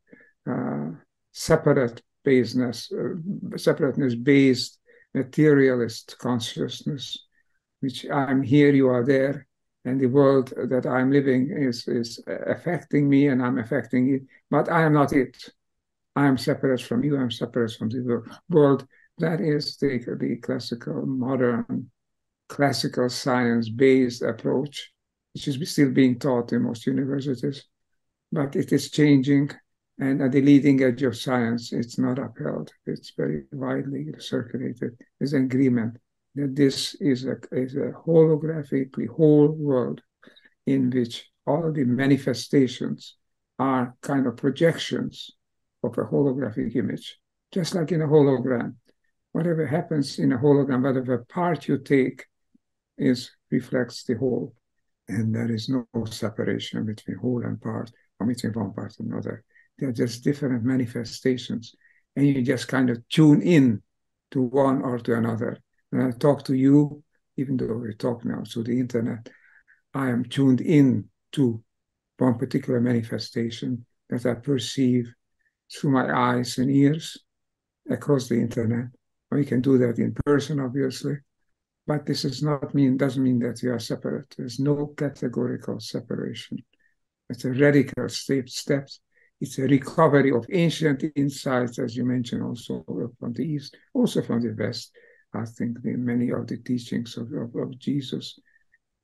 uh, 0.50 0.92
separate 1.34 2.02
baseness, 2.34 2.78
uh, 2.92 3.58
separateness 3.58 4.16
based 4.16 4.72
materialist 5.14 6.06
consciousness, 6.28 7.04
which 7.82 8.00
I'm 8.22 8.42
here, 8.54 8.72
you 8.82 8.88
are 8.96 9.06
there, 9.16 9.36
and 9.86 10.00
the 10.00 10.14
world 10.18 10.48
that 10.74 10.86
I'm 10.86 11.10
living 11.20 11.44
is 11.68 11.88
is 11.88 12.10
affecting 12.56 13.04
me 13.14 13.22
and 13.32 13.40
I'm 13.46 13.58
affecting 13.66 14.04
it, 14.16 14.22
but 14.54 14.66
I 14.70 14.82
am 14.88 14.94
not 14.94 15.12
it. 15.14 15.36
I 16.16 16.28
am 16.28 16.38
separate 16.38 16.82
from 16.82 17.04
you. 17.06 17.14
I'm 17.18 17.32
separate 17.32 17.74
from 17.78 17.90
the 17.90 18.22
world. 18.50 18.82
That 19.18 19.40
is 19.42 19.78
the, 19.78 20.00
the 20.24 20.36
classical, 20.46 21.06
modern, 21.06 21.92
classical 22.48 23.10
science-based 23.10 24.22
approach, 24.24 24.76
which 25.34 25.48
is 25.48 25.72
still 25.72 25.92
being 25.92 26.20
taught 26.20 26.54
in 26.54 26.64
most 26.64 26.86
universities. 26.88 27.66
But 28.32 28.56
it 28.56 28.72
is 28.72 28.92
changing, 28.92 29.52
and 30.00 30.22
at 30.22 30.32
the 30.32 30.42
leading 30.42 30.82
edge 30.82 31.04
of 31.04 31.18
science, 31.18 31.74
it's 31.74 31.98
not 31.98 32.20
upheld. 32.20 32.72
It's 32.86 33.12
very 33.18 33.44
widely 33.52 34.08
circulated. 34.18 34.98
There's 35.20 35.34
an 35.34 35.44
agreement 35.44 35.98
that 36.36 36.56
this 36.56 36.96
is 37.02 37.26
a, 37.26 37.36
is 37.52 37.76
a 37.76 37.92
holographically 38.08 39.10
whole 39.10 39.50
world 39.50 40.02
in 40.66 40.90
which 40.90 41.30
all 41.46 41.72
the 41.74 41.84
manifestations 41.84 43.18
are 43.58 43.96
kind 44.02 44.26
of 44.26 44.38
projections 44.38 45.32
of 45.84 45.98
a 45.98 46.04
holographic 46.04 46.76
image, 46.76 47.20
just 47.52 47.76
like 47.76 47.92
in 47.92 48.02
a 48.02 48.08
hologram. 48.08 48.76
Whatever 49.34 49.68
happens 49.68 50.18
in 50.18 50.32
a 50.32 50.38
hologram, 50.38 50.84
whatever 50.84 51.26
part 51.30 51.68
you 51.68 51.78
take, 51.78 52.26
is 52.98 53.32
reflects 53.52 54.04
the 54.04 54.14
whole, 54.16 54.54
and 55.08 55.36
there 55.36 55.52
is 55.52 55.68
no 55.68 55.86
separation 56.06 56.86
between 56.86 57.18
whole 57.18 57.44
and 57.44 57.60
part, 57.62 57.92
or 58.20 58.28
between 58.28 58.54
one 58.54 58.74
part 58.74 58.94
and 59.00 59.12
another. 59.12 59.44
They're 59.80 59.92
just 59.92 60.24
different 60.24 60.64
manifestations, 60.64 61.74
and 62.16 62.28
you 62.28 62.42
just 62.42 62.68
kind 62.68 62.90
of 62.90 63.08
tune 63.08 63.42
in 63.42 63.82
to 64.32 64.42
one 64.42 64.82
or 64.82 65.00
to 65.00 65.16
another 65.16 65.60
when 65.90 66.02
I 66.06 66.12
talk 66.12 66.44
to 66.46 66.54
you, 66.54 67.04
even 67.38 67.58
though 67.58 67.78
we 67.78 67.94
talk 67.96 68.24
now 68.26 68.44
through 68.48 68.64
the 68.64 68.80
internet, 68.80 69.30
I 69.94 70.10
am 70.10 70.24
tuned 70.24 70.62
in 70.62 71.10
to 71.34 71.64
one 72.18 72.38
particular 72.38 72.80
manifestation 72.80 73.86
that 74.10 74.26
I 74.26 74.36
perceive 74.36 75.12
through 75.72 75.92
my 75.92 76.14
eyes 76.14 76.58
and 76.58 76.70
ears 76.70 77.18
across 77.90 78.28
the 78.28 78.36
internet. 78.36 78.86
We 79.32 79.46
can 79.46 79.62
do 79.62 79.78
that 79.80 80.00
in 80.00 80.16
person, 80.26 80.60
obviously, 80.60 81.18
but 81.86 82.06
this 82.06 82.24
does 82.24 82.44
not 82.44 82.74
mean 82.74 82.98
doesn't 82.98 83.24
mean 83.24 83.40
that 83.40 83.62
we 83.64 83.70
are 83.70 83.80
separate. 83.80 84.34
There's 84.38 84.60
no 84.60 84.88
categorical 84.98 85.80
separation. 85.80 86.58
It's 87.30 87.46
a 87.46 87.52
radical 87.52 88.10
step. 88.10 88.50
Steps. 88.50 89.00
It's 89.42 89.58
a 89.58 89.64
recovery 89.64 90.32
of 90.32 90.46
ancient 90.52 91.04
insights, 91.16 91.80
as 91.80 91.96
you 91.96 92.06
mentioned, 92.06 92.44
also 92.44 92.84
from 93.20 93.34
the 93.34 93.44
east, 93.44 93.78
also 93.94 94.22
from 94.22 94.42
the 94.42 94.54
west. 94.58 94.92
I 95.34 95.46
think 95.46 95.82
the, 95.82 95.96
many 95.96 96.32
of 96.32 96.48
the 96.48 96.58
teachings 96.58 97.16
of, 97.18 97.32
of, 97.32 97.56
of 97.56 97.78
Jesus 97.80 98.40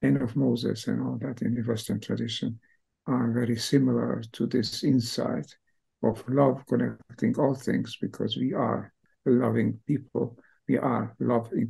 and 0.02 0.22
of 0.22 0.36
Moses 0.36 0.88
and 0.88 1.02
all 1.02 1.18
that 1.22 1.42
in 1.42 1.56
the 1.56 1.62
Western 1.62 2.00
tradition 2.00 2.60
are 3.08 3.32
very 3.32 3.56
similar 3.56 4.24
to 4.34 4.48
this 4.48 4.84
insight 4.84 5.56
of 6.04 6.24
love 6.28 6.64
connecting 6.68 7.36
all 7.38 7.56
things 7.56 7.98
because 8.02 8.38
we 8.38 8.54
are 8.54 8.92
loving 9.26 9.80
people. 9.88 10.38
We 10.68 10.78
are 10.78 11.16
loving 11.20 11.70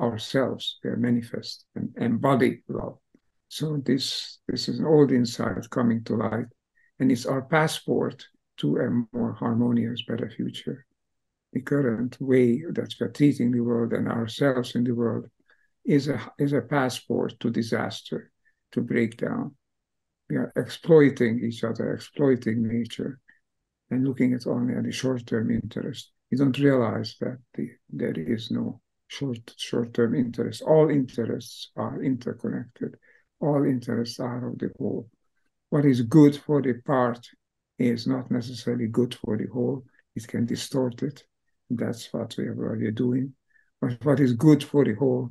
ourselves. 0.00 0.78
We 0.82 0.90
are 0.90 0.96
manifest 0.96 1.64
and 1.74 1.94
embody 1.96 2.62
love. 2.68 2.98
So 3.48 3.76
this 3.84 4.38
this 4.48 4.68
is 4.68 4.80
an 4.80 4.86
old 4.86 5.12
insight 5.12 5.68
coming 5.70 6.02
to 6.04 6.16
light, 6.16 6.46
and 7.02 7.10
it's 7.10 7.26
our 7.26 7.42
passport 7.42 8.28
to 8.58 8.76
a 8.76 9.16
more 9.16 9.32
harmonious, 9.32 10.02
better 10.02 10.30
future. 10.30 10.86
The 11.52 11.60
current 11.60 12.16
way 12.20 12.62
that 12.70 12.94
we're 13.00 13.08
treating 13.08 13.50
the 13.50 13.58
world 13.58 13.92
and 13.92 14.06
ourselves 14.06 14.76
in 14.76 14.84
the 14.84 14.94
world 14.94 15.26
is 15.84 16.06
a 16.06 16.20
is 16.38 16.52
a 16.52 16.60
passport 16.60 17.40
to 17.40 17.50
disaster, 17.50 18.30
to 18.70 18.82
breakdown. 18.82 19.56
We 20.30 20.36
are 20.36 20.52
exploiting 20.54 21.40
each 21.42 21.64
other, 21.64 21.92
exploiting 21.92 22.68
nature, 22.68 23.18
and 23.90 24.06
looking 24.06 24.32
at 24.34 24.46
only 24.46 24.76
at 24.76 24.84
the 24.84 24.92
short-term 24.92 25.50
interest. 25.50 26.12
We 26.30 26.38
don't 26.38 26.56
realize 26.56 27.16
that 27.20 27.38
the, 27.54 27.68
there 27.90 28.14
is 28.16 28.52
no 28.52 28.80
short 29.08 29.42
short-term 29.56 30.14
interest. 30.14 30.62
All 30.62 30.88
interests 30.88 31.72
are 31.74 32.00
interconnected. 32.00 32.94
All 33.40 33.64
interests 33.64 34.20
are 34.20 34.50
of 34.50 34.58
the 34.60 34.70
whole. 34.78 35.08
What 35.72 35.86
is 35.86 36.02
good 36.02 36.36
for 36.36 36.60
the 36.60 36.74
part 36.84 37.26
is 37.78 38.06
not 38.06 38.30
necessarily 38.30 38.88
good 38.88 39.14
for 39.14 39.38
the 39.38 39.46
whole. 39.46 39.82
It 40.14 40.28
can 40.28 40.44
distort 40.44 41.02
it. 41.02 41.24
That's 41.70 42.12
what 42.12 42.34
we 42.36 42.44
are 42.44 42.62
already 42.62 42.90
doing. 42.90 43.32
But 43.80 44.04
what 44.04 44.20
is 44.20 44.34
good 44.34 44.62
for 44.62 44.84
the 44.84 44.92
whole 44.92 45.30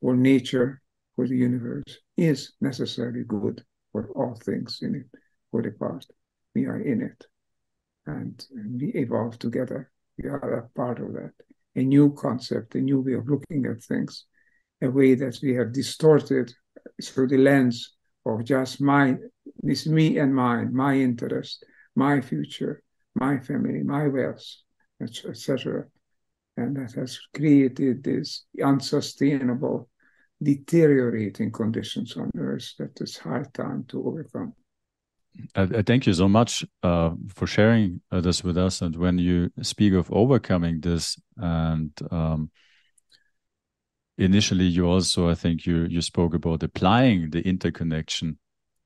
for 0.00 0.16
nature, 0.16 0.80
for 1.14 1.28
the 1.28 1.36
universe, 1.36 1.98
is 2.16 2.54
necessarily 2.62 3.24
good 3.24 3.62
for 3.92 4.08
all 4.12 4.36
things 4.36 4.78
in 4.80 4.94
it, 4.94 5.18
for 5.50 5.60
the 5.60 5.72
part. 5.72 6.06
We 6.54 6.64
are 6.64 6.80
in 6.80 7.02
it. 7.02 7.26
And, 8.06 8.42
and 8.52 8.80
we 8.80 8.88
evolve 8.94 9.38
together. 9.38 9.90
We 10.16 10.30
are 10.30 10.60
a 10.60 10.68
part 10.74 10.98
of 10.98 11.12
that. 11.12 11.32
A 11.76 11.82
new 11.82 12.14
concept, 12.14 12.74
a 12.74 12.80
new 12.80 13.02
way 13.02 13.12
of 13.12 13.28
looking 13.28 13.66
at 13.66 13.84
things, 13.84 14.24
a 14.80 14.88
way 14.88 15.14
that 15.14 15.40
we 15.42 15.52
have 15.56 15.74
distorted 15.74 16.54
through 17.02 17.28
the 17.28 17.36
lens 17.36 17.94
of 18.26 18.44
just 18.44 18.80
my, 18.80 19.16
this 19.62 19.86
me 19.86 20.18
and 20.18 20.34
mine, 20.34 20.74
my 20.74 20.94
interest, 20.94 21.64
my 21.94 22.20
future, 22.20 22.82
my 23.14 23.38
family, 23.38 23.82
my 23.82 24.08
wealth, 24.08 24.44
etc. 25.00 25.84
And 26.56 26.76
that 26.76 26.92
has 26.92 27.18
created 27.34 28.02
this 28.04 28.44
unsustainable 28.62 29.88
deteriorating 30.42 31.50
conditions 31.50 32.16
on 32.16 32.30
Earth 32.36 32.74
that 32.78 33.00
is 33.00 33.16
hard 33.16 33.52
time 33.54 33.84
to 33.88 34.06
overcome. 34.06 34.54
I, 35.56 35.82
thank 35.82 36.06
you 36.06 36.12
so 36.12 36.28
much 36.28 36.64
uh, 36.82 37.10
for 37.34 37.46
sharing 37.46 38.00
uh, 38.12 38.20
this 38.20 38.44
with 38.44 38.56
us. 38.56 38.82
And 38.82 38.94
when 38.94 39.18
you 39.18 39.50
speak 39.62 39.92
of 39.94 40.10
overcoming 40.12 40.80
this, 40.80 41.18
and 41.36 41.90
um, 42.10 42.50
initially 44.18 44.64
you 44.66 44.86
also, 44.86 45.28
I 45.28 45.34
think 45.34 45.66
you 45.66 45.84
you 45.84 46.00
spoke 46.00 46.34
about 46.34 46.62
applying 46.62 47.30
the 47.30 47.40
interconnection 47.40 48.38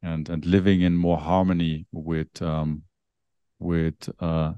and 0.03 0.29
and 0.29 0.45
living 0.45 0.83
in 0.83 0.97
more 0.97 1.19
harmony 1.19 1.87
with 1.93 2.41
um, 2.43 2.83
with 3.59 4.09
uh, 4.21 4.53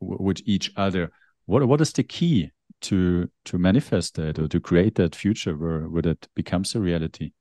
with 0.00 0.40
each 0.44 0.72
other. 0.76 1.10
What 1.46 1.66
what 1.68 1.80
is 1.80 1.92
the 1.92 2.02
key 2.02 2.50
to 2.82 3.30
to 3.44 3.58
manifest 3.58 4.14
that 4.14 4.38
or 4.38 4.48
to 4.48 4.60
create 4.60 4.94
that 4.96 5.14
future 5.14 5.56
where 5.56 5.88
where 5.88 6.02
that 6.02 6.28
becomes 6.34 6.74
a 6.74 6.80
reality? 6.80 7.32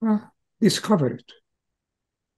Well, 0.00 0.32
discover 0.60 1.08
it. 1.08 1.32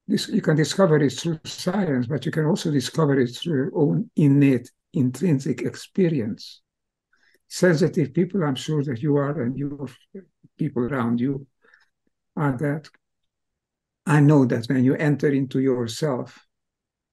This, 0.07 0.29
you 0.29 0.43
can 0.43 0.57
discover 0.57 0.99
it 0.99 1.13
through 1.13 1.41
science, 1.45 2.07
but 2.07 2.27
you 2.27 2.33
can 2.33 2.45
also 2.45 2.71
discover 2.71 3.19
it 3.19 3.35
through 3.35 3.57
your 3.57 3.73
own 3.75 4.11
innate, 4.17 4.71
intrinsic 4.93 5.63
experience. 5.63 6.61
Sensitive 7.49 8.13
people, 8.13 8.43
I'm 8.43 8.55
sure 8.55 8.83
that 8.85 9.03
you 9.03 9.17
are, 9.17 9.43
and 9.43 9.57
your 9.57 9.89
people 10.59 10.85
around 10.85 11.21
you 11.21 11.47
are 12.37 12.57
that. 12.59 12.89
I 14.07 14.21
know 14.21 14.45
that 14.45 14.67
when 14.67 14.85
you 14.85 14.95
enter 14.97 15.29
into 15.29 15.61
yourself, 15.61 16.45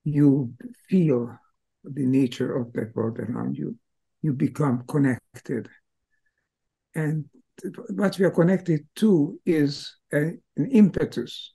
you 0.04 0.54
feel 0.90 1.38
the 1.84 2.06
nature 2.06 2.56
of 2.56 2.74
that 2.74 2.96
world 2.96 3.20
around 3.20 3.58
you 3.58 3.78
you 4.22 4.34
become 4.34 4.84
connected. 4.88 5.68
And 6.96 7.26
what 7.90 8.18
we 8.18 8.26
are 8.26 8.32
connected 8.32 8.86
to 8.98 9.40
is 9.46 9.96
a, 10.14 10.34
an 10.58 10.72
impetus. 10.72 11.54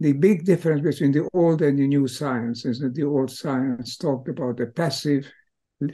The 0.00 0.12
big 0.12 0.44
difference 0.44 0.82
between 0.82 1.12
the 1.12 1.28
old 1.32 1.62
and 1.62 1.78
the 1.78 1.86
new 1.86 2.08
science 2.08 2.64
is 2.64 2.80
that 2.80 2.94
the 2.94 3.04
old 3.04 3.30
science 3.30 3.96
talked 3.96 4.28
about 4.28 4.56
the 4.56 4.66
passive 4.66 5.30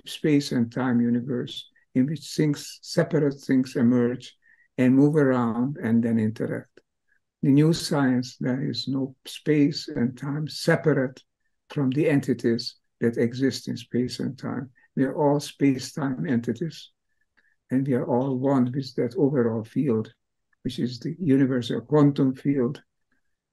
space 0.06 0.52
and 0.52 0.72
time 0.72 1.00
universe 1.00 1.68
in 1.94 2.06
which 2.06 2.34
things, 2.34 2.78
separate 2.82 3.40
things 3.40 3.76
emerge 3.76 4.36
and 4.76 4.94
move 4.94 5.16
around 5.16 5.76
and 5.82 6.02
then 6.02 6.18
interact. 6.18 6.80
The 7.42 7.50
new 7.50 7.72
science, 7.72 8.36
there 8.38 8.68
is 8.68 8.88
no 8.88 9.14
space 9.24 9.88
and 9.88 10.16
time 10.16 10.48
separate 10.48 11.22
from 11.70 11.90
the 11.90 12.08
entities 12.08 12.76
that 13.00 13.16
exist 13.16 13.68
in 13.68 13.76
space 13.76 14.20
and 14.20 14.36
time. 14.36 14.70
We 14.96 15.04
are 15.04 15.16
all 15.16 15.38
space-time 15.38 16.26
entities, 16.28 16.90
and 17.70 17.86
we 17.86 17.94
are 17.94 18.06
all 18.06 18.36
one 18.36 18.72
with 18.74 18.94
that 18.96 19.14
overall 19.16 19.62
field, 19.62 20.12
which 20.62 20.80
is 20.80 20.98
the 20.98 21.14
universal 21.20 21.80
quantum 21.80 22.34
field, 22.34 22.82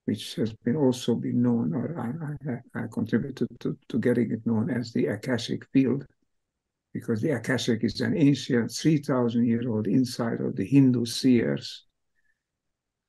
which 0.06 0.36
has 0.36 0.54
been 0.54 0.76
also 0.76 1.14
been 1.14 1.44
known, 1.44 1.74
or 1.74 2.00
I, 2.00 2.80
I, 2.80 2.84
I 2.84 2.88
contributed 2.92 3.48
to, 3.60 3.78
to 3.90 4.00
getting 4.00 4.32
it 4.32 4.46
known 4.46 4.72
as 4.72 4.92
the 4.92 5.08
Akashic 5.08 5.66
field, 5.72 6.06
because 6.96 7.22
the 7.22 7.32
Akashic 7.32 7.84
is 7.84 8.00
an 8.00 8.16
ancient 8.16 8.72
3,000 8.72 9.46
year 9.46 9.70
old 9.70 9.86
insight 9.86 10.40
of 10.40 10.56
the 10.56 10.64
Hindu 10.64 11.04
seers 11.04 11.84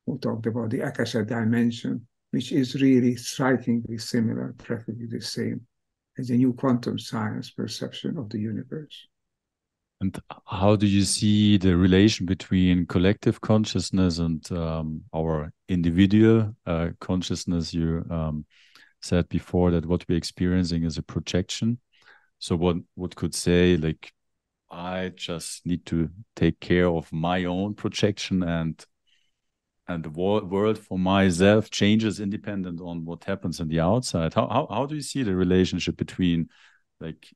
who 0.05 0.17
talked 0.17 0.45
about 0.45 0.71
the 0.71 0.81
Akasha 0.81 1.23
dimension, 1.23 2.05
which 2.31 2.51
is 2.51 2.75
really 2.75 3.15
strikingly 3.15 3.97
similar, 3.97 4.53
practically 4.57 5.05
the 5.05 5.21
same 5.21 5.61
as 6.17 6.29
a 6.29 6.33
new 6.33 6.51
quantum 6.51 6.99
science 6.99 7.49
perception 7.51 8.17
of 8.17 8.29
the 8.29 8.37
universe. 8.37 9.07
And 10.01 10.19
how 10.45 10.75
do 10.75 10.85
you 10.85 11.03
see 11.03 11.57
the 11.57 11.77
relation 11.77 12.25
between 12.25 12.87
collective 12.87 13.39
consciousness 13.39 14.17
and 14.17 14.51
um, 14.51 15.01
our 15.15 15.53
individual 15.69 16.53
uh, 16.65 16.89
consciousness? 16.99 17.73
You 17.73 18.05
um, 18.09 18.45
said 19.01 19.29
before 19.29 19.71
that 19.71 19.85
what 19.85 20.03
we're 20.09 20.17
experiencing 20.17 20.83
is 20.83 20.97
a 20.97 21.03
projection. 21.03 21.79
So 22.39 22.55
what 22.55 22.77
what 22.95 23.15
could 23.15 23.33
say 23.33 23.77
like 23.77 24.13
I 24.69 25.11
just 25.15 25.65
need 25.65 25.85
to 25.87 26.09
take 26.35 26.59
care 26.59 26.87
of 26.87 27.11
my 27.11 27.45
own 27.45 27.73
projection 27.73 28.43
and 28.43 28.85
and 29.87 30.03
the 30.03 30.09
world 30.09 30.77
for 30.77 30.99
myself 30.99 31.69
changes 31.69 32.19
independent 32.19 32.81
on 32.81 33.05
what 33.05 33.23
happens 33.23 33.61
in 33.61 33.69
the 33.69 33.79
outside. 33.79 34.33
How, 34.33 34.47
how, 34.49 34.67
how 34.69 34.85
do 34.85 34.95
you 34.95 35.01
see 35.01 35.23
the 35.23 35.33
relationship 35.33 35.95
between 35.95 36.49
like 36.99 37.33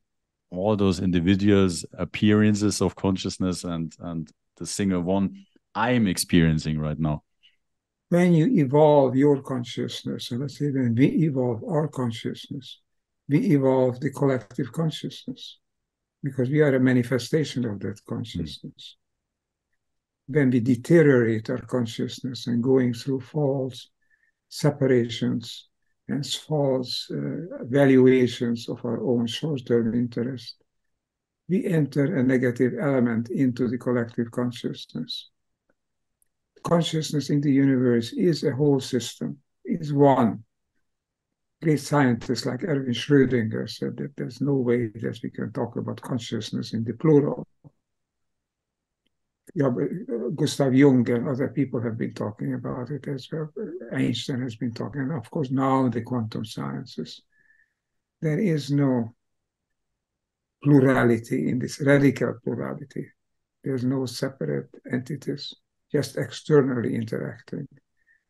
all 0.50 0.76
those 0.76 1.00
individuals 1.00 1.86
appearances 1.96 2.82
of 2.82 2.94
consciousness 2.94 3.64
and 3.64 3.94
and 4.00 4.30
the 4.58 4.66
single 4.66 5.00
one 5.00 5.46
i'm 5.74 6.06
experiencing 6.06 6.78
right 6.78 6.98
now? 6.98 7.22
When 8.10 8.34
you 8.34 8.46
evolve 8.62 9.16
your 9.16 9.40
consciousness 9.40 10.26
so 10.26 10.36
let's 10.36 10.58
say 10.58 10.70
when 10.70 10.94
we 10.94 11.06
evolve 11.06 11.64
our 11.64 11.88
consciousness 11.88 12.80
we 13.32 13.38
evolve 13.56 13.98
the 14.00 14.10
collective 14.10 14.70
consciousness 14.72 15.58
because 16.22 16.48
we 16.48 16.60
are 16.60 16.76
a 16.76 16.80
manifestation 16.80 17.64
of 17.64 17.80
that 17.80 17.98
consciousness 18.08 18.96
when 20.26 20.50
we 20.50 20.60
deteriorate 20.60 21.50
our 21.50 21.60
consciousness 21.60 22.46
and 22.46 22.62
going 22.62 22.94
through 22.94 23.20
false 23.20 23.90
separations 24.48 25.68
and 26.08 26.26
false 26.26 27.10
uh, 27.10 27.64
valuations 27.64 28.68
of 28.68 28.84
our 28.84 29.02
own 29.02 29.26
short-term 29.26 29.94
interest, 29.94 30.56
we 31.48 31.66
enter 31.66 32.16
a 32.16 32.22
negative 32.22 32.72
element 32.80 33.30
into 33.30 33.68
the 33.68 33.78
collective 33.78 34.30
consciousness. 34.30 35.30
Consciousness 36.62 37.30
in 37.30 37.40
the 37.40 37.52
universe 37.52 38.12
is 38.12 38.44
a 38.44 38.54
whole 38.54 38.80
system, 38.80 39.38
is 39.64 39.92
one. 39.92 40.44
Great 41.62 41.78
scientists 41.78 42.44
like 42.44 42.64
Erwin 42.64 42.92
Schrödinger 42.92 43.70
said 43.70 43.96
that 43.98 44.16
there's 44.16 44.40
no 44.40 44.54
way 44.54 44.88
that 44.88 45.20
we 45.22 45.30
can 45.30 45.52
talk 45.52 45.76
about 45.76 46.00
consciousness 46.00 46.72
in 46.72 46.82
the 46.82 46.92
plural. 46.94 47.46
Yeah, 49.54 49.66
uh, 49.66 50.30
Gustav 50.34 50.74
Jung 50.74 51.08
and 51.08 51.28
other 51.28 51.48
people 51.48 51.80
have 51.80 51.96
been 51.96 52.14
talking 52.14 52.54
about 52.54 52.90
it 52.90 53.06
as 53.06 53.28
well. 53.30 53.52
Einstein 53.92 54.40
has 54.42 54.56
been 54.56 54.72
talking, 54.72 55.02
and 55.02 55.12
of 55.12 55.30
course, 55.30 55.50
now 55.52 55.88
the 55.88 56.02
quantum 56.02 56.44
sciences. 56.44 57.22
There 58.20 58.40
is 58.40 58.70
no 58.72 59.14
plurality 60.64 61.48
in 61.48 61.60
this 61.60 61.80
radical 61.80 62.38
plurality. 62.42 63.06
There's 63.62 63.84
no 63.84 64.06
separate 64.06 64.70
entities, 64.90 65.54
just 65.92 66.16
externally 66.16 66.96
interacting. 66.96 67.68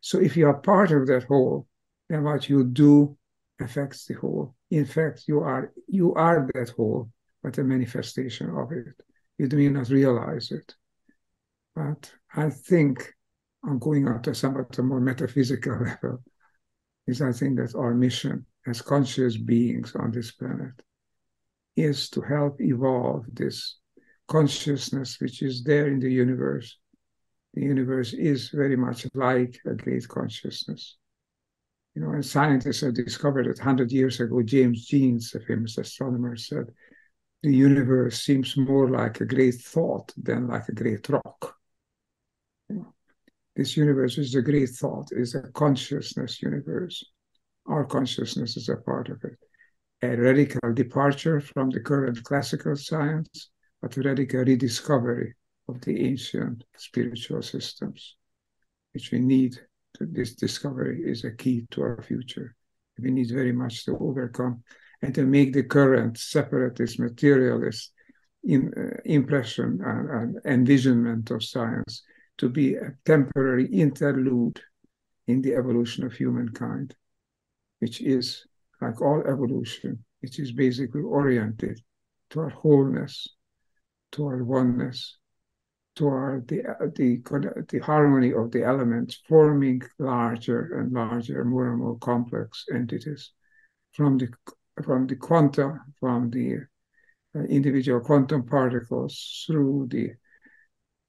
So 0.00 0.18
if 0.18 0.36
you 0.36 0.48
are 0.48 0.60
part 0.60 0.90
of 0.90 1.06
that 1.06 1.24
whole, 1.24 1.66
then 2.08 2.24
what 2.24 2.48
you 2.48 2.64
do 2.64 3.16
affects 3.60 4.06
the 4.06 4.14
whole. 4.14 4.54
In 4.70 4.84
fact, 4.84 5.24
you 5.26 5.40
are 5.40 5.72
you 5.86 6.14
are 6.14 6.48
that 6.54 6.70
whole, 6.70 7.10
but 7.42 7.58
a 7.58 7.64
manifestation 7.64 8.50
of 8.50 8.72
it. 8.72 8.94
You 9.38 9.48
do 9.48 9.70
not 9.70 9.88
realize 9.88 10.50
it. 10.50 10.74
But 11.74 12.12
I 12.34 12.50
think 12.50 13.12
I'm 13.64 13.78
going 13.78 14.08
on 14.08 14.22
to 14.22 14.34
somewhat 14.34 14.78
a 14.78 14.82
more 14.82 15.00
metaphysical 15.00 15.72
level, 15.84 16.22
is 17.06 17.22
I 17.22 17.32
think 17.32 17.58
that 17.58 17.74
our 17.74 17.94
mission 17.94 18.46
as 18.66 18.82
conscious 18.82 19.36
beings 19.36 19.94
on 19.96 20.10
this 20.10 20.32
planet 20.32 20.74
is 21.76 22.08
to 22.10 22.20
help 22.20 22.60
evolve 22.60 23.24
this 23.32 23.78
consciousness 24.28 25.18
which 25.20 25.42
is 25.42 25.64
there 25.64 25.88
in 25.88 26.00
the 26.00 26.10
universe. 26.10 26.78
The 27.54 27.62
universe 27.62 28.12
is 28.12 28.50
very 28.50 28.76
much 28.76 29.06
like 29.14 29.58
a 29.66 29.74
great 29.74 30.06
consciousness. 30.08 30.96
You 31.94 32.02
know, 32.02 32.10
and 32.10 32.24
scientists 32.24 32.80
have 32.80 32.94
discovered 32.94 33.46
that 33.46 33.58
100 33.58 33.92
years 33.92 34.20
ago, 34.20 34.42
James 34.42 34.86
Jeans, 34.86 35.34
a 35.34 35.40
famous 35.40 35.76
astronomer, 35.78 36.36
said, 36.36 36.66
the 37.42 37.54
universe 37.54 38.22
seems 38.22 38.56
more 38.56 38.88
like 38.88 39.20
a 39.20 39.26
great 39.26 39.56
thought 39.56 40.12
than 40.16 40.46
like 40.46 40.68
a 40.68 40.74
great 40.74 41.08
rock. 41.08 41.56
This 43.56 43.76
universe 43.76 44.16
is 44.16 44.34
a 44.34 44.42
great 44.42 44.70
thought, 44.70 45.08
is 45.10 45.34
a 45.34 45.42
consciousness 45.52 46.40
universe. 46.40 47.04
Our 47.66 47.84
consciousness 47.84 48.56
is 48.56 48.68
a 48.68 48.76
part 48.76 49.08
of 49.08 49.22
it 49.24 49.38
a 50.02 50.16
radical 50.16 50.72
departure 50.72 51.40
from 51.40 51.70
the 51.70 51.80
current 51.80 52.22
classical 52.24 52.74
science, 52.74 53.50
but 53.80 53.96
a 53.96 54.02
radical 54.02 54.40
rediscovery 54.40 55.34
of 55.68 55.80
the 55.82 56.04
ancient 56.04 56.64
spiritual 56.76 57.40
systems, 57.40 58.16
which 58.92 59.12
we 59.12 59.20
need. 59.20 59.56
To, 60.02 60.08
this 60.10 60.34
discovery 60.34 61.02
is 61.04 61.24
a 61.24 61.30
key 61.30 61.66
to 61.70 61.82
our 61.82 62.02
future. 62.02 62.54
We 62.98 63.10
need 63.10 63.30
very 63.30 63.52
much 63.52 63.84
to 63.84 63.96
overcome 63.98 64.64
and 65.00 65.14
to 65.14 65.24
make 65.24 65.52
the 65.52 65.62
current 65.62 66.18
separatist, 66.18 66.98
materialist 66.98 67.92
in, 68.44 68.72
uh, 68.76 69.00
impression 69.04 69.80
and, 69.84 70.10
and 70.10 70.38
envisionment 70.44 71.30
of 71.30 71.44
science 71.44 72.02
to 72.38 72.48
be 72.48 72.74
a 72.74 72.94
temporary 73.04 73.66
interlude 73.66 74.60
in 75.28 75.40
the 75.40 75.54
evolution 75.54 76.04
of 76.04 76.12
humankind, 76.12 76.94
which 77.78 78.00
is 78.00 78.44
like 78.80 79.00
all 79.00 79.22
evolution, 79.26 80.04
it 80.22 80.38
is 80.38 80.50
basically 80.50 81.02
oriented 81.02 81.80
toward 82.30 82.52
wholeness, 82.52 83.28
toward 84.10 84.44
oneness, 84.44 85.18
toward 85.94 86.48
the, 86.48 86.62
the, 86.94 87.20
the 87.68 87.78
harmony 87.80 88.32
of 88.32 88.50
the 88.50 88.64
elements, 88.64 89.20
forming 89.28 89.82
larger 89.98 90.78
and 90.78 90.92
larger, 90.92 91.44
more 91.44 91.70
and 91.70 91.78
more 91.80 91.98
complex 91.98 92.64
entities 92.72 93.32
from 93.92 94.18
the, 94.18 94.28
from 94.82 95.06
the 95.06 95.16
quanta, 95.16 95.78
from 96.00 96.30
the 96.30 96.58
uh, 97.36 97.40
individual 97.44 98.00
quantum 98.00 98.44
particles 98.44 99.44
through 99.46 99.86
the 99.90 100.10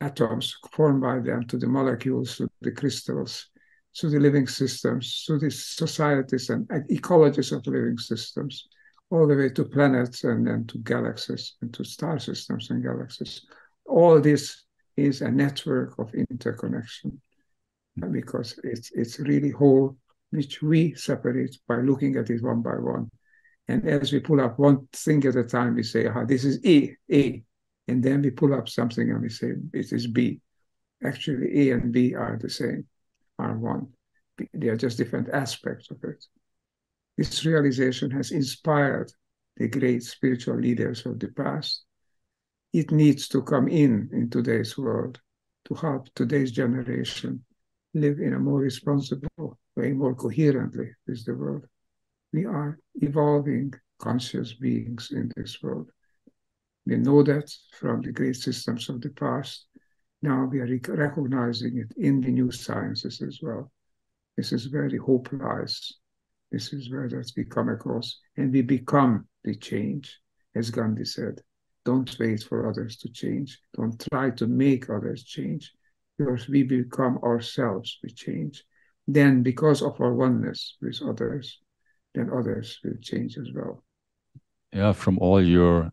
atoms 0.03 0.57
formed 0.73 1.01
by 1.01 1.19
them 1.19 1.45
to 1.47 1.57
the 1.57 1.67
molecules, 1.67 2.37
to 2.37 2.49
the 2.61 2.71
crystals, 2.71 3.49
to 3.95 4.09
the 4.09 4.19
living 4.19 4.47
systems, 4.47 5.23
to 5.25 5.37
the 5.37 5.49
societies 5.51 6.49
and 6.49 6.67
ecologies 6.89 7.55
of 7.55 7.65
living 7.67 7.97
systems, 7.97 8.67
all 9.09 9.27
the 9.27 9.35
way 9.35 9.49
to 9.49 9.63
planets 9.63 10.23
and 10.23 10.45
then 10.47 10.65
to 10.65 10.77
galaxies 10.79 11.55
and 11.61 11.73
to 11.73 11.83
star 11.83 12.19
systems 12.19 12.69
and 12.69 12.83
galaxies. 12.83 13.45
All 13.85 14.19
this 14.19 14.65
is 14.95 15.21
a 15.21 15.31
network 15.31 15.97
of 15.99 16.13
interconnection 16.13 17.21
because 18.11 18.59
it's 18.63 18.91
it's 18.91 19.19
really 19.19 19.51
whole, 19.51 19.97
which 20.31 20.61
we 20.61 20.95
separate 20.95 21.57
by 21.67 21.77
looking 21.77 22.15
at 22.15 22.29
it 22.29 22.43
one 22.43 22.61
by 22.61 22.75
one. 22.75 23.09
And 23.67 23.87
as 23.87 24.11
we 24.11 24.19
pull 24.19 24.41
up 24.41 24.59
one 24.59 24.87
thing 24.91 25.25
at 25.25 25.35
a 25.35 25.43
time, 25.43 25.75
we 25.75 25.83
say, 25.83 26.07
ah, 26.07 26.25
this 26.25 26.43
is 26.43 26.59
A, 26.65 26.95
A. 27.11 27.43
And 27.87 28.03
then 28.03 28.21
we 28.21 28.29
pull 28.29 28.53
up 28.53 28.67
something 28.67 29.09
and 29.09 29.21
we 29.21 29.29
say, 29.29 29.53
it 29.73 29.91
is 29.91 30.07
B. 30.07 30.41
Actually, 31.03 31.69
A 31.69 31.73
and 31.73 31.91
B 31.91 32.13
are 32.13 32.37
the 32.41 32.49
same 32.49 32.85
are 33.39 33.57
one. 33.57 33.87
They 34.53 34.67
are 34.67 34.75
just 34.75 34.97
different 34.97 35.29
aspects 35.29 35.91
of 35.91 36.03
it. 36.03 36.23
This 37.17 37.45
realization 37.45 38.11
has 38.11 38.31
inspired 38.31 39.11
the 39.57 39.67
great 39.67 40.03
spiritual 40.03 40.59
leaders 40.59 41.05
of 41.05 41.19
the 41.19 41.27
past. 41.27 41.83
It 42.73 42.91
needs 42.91 43.27
to 43.27 43.43
come 43.43 43.67
in 43.67 44.09
in 44.11 44.31
today's 44.31 44.75
world 44.79 45.21
to 45.65 45.75
help 45.75 46.11
today's 46.15 46.51
generation 46.51 47.45
live 47.93 48.19
in 48.19 48.33
a 48.33 48.39
more 48.39 48.59
responsible 48.59 49.59
way, 49.75 49.91
more 49.91 50.15
coherently 50.15 50.89
with 51.05 51.23
the 51.23 51.35
world. 51.35 51.67
We 52.31 52.45
are 52.45 52.79
evolving 52.95 53.75
conscious 53.99 54.53
beings 54.53 55.11
in 55.11 55.31
this 55.35 55.61
world. 55.61 55.91
We 56.87 56.97
know 56.97 57.21
that 57.21 57.53
from 57.79 58.01
the 58.01 58.11
great 58.11 58.37
systems 58.37 58.89
of 58.89 59.01
the 59.01 59.11
past, 59.11 59.67
now 60.23 60.45
we 60.45 60.59
are 60.59 60.79
recognizing 60.87 61.77
it 61.77 61.93
in 61.95 62.21
the 62.21 62.31
new 62.31 62.51
sciences 62.51 63.21
as 63.21 63.37
well. 63.39 63.71
This 64.35 64.51
is 64.51 64.71
where 64.73 64.89
the 64.89 64.97
hope 64.97 65.29
lies. 65.31 65.93
This 66.51 66.73
is 66.73 66.91
where 66.91 67.07
that 67.07 67.31
we 67.37 67.45
come 67.45 67.69
across, 67.69 68.19
and 68.35 68.51
we 68.51 68.63
become 68.63 69.27
the 69.43 69.53
change, 69.53 70.19
as 70.55 70.71
Gandhi 70.71 71.05
said. 71.05 71.41
Don't 71.85 72.15
wait 72.19 72.43
for 72.43 72.69
others 72.69 72.97
to 72.97 73.09
change. 73.09 73.59
Don't 73.75 74.01
try 74.11 74.29
to 74.31 74.47
make 74.47 74.89
others 74.89 75.23
change, 75.23 75.71
because 76.17 76.47
we 76.47 76.63
become 76.63 77.17
ourselves, 77.23 77.99
we 78.03 78.09
change. 78.09 78.63
Then, 79.07 79.43
because 79.43 79.81
of 79.81 79.99
our 79.99 80.13
oneness 80.13 80.77
with 80.81 81.01
others, 81.01 81.59
then 82.15 82.29
others 82.29 82.79
will 82.83 82.97
change 83.01 83.37
as 83.37 83.49
well. 83.53 83.83
Yeah, 84.71 84.93
from 84.93 85.19
all 85.19 85.43
your 85.43 85.91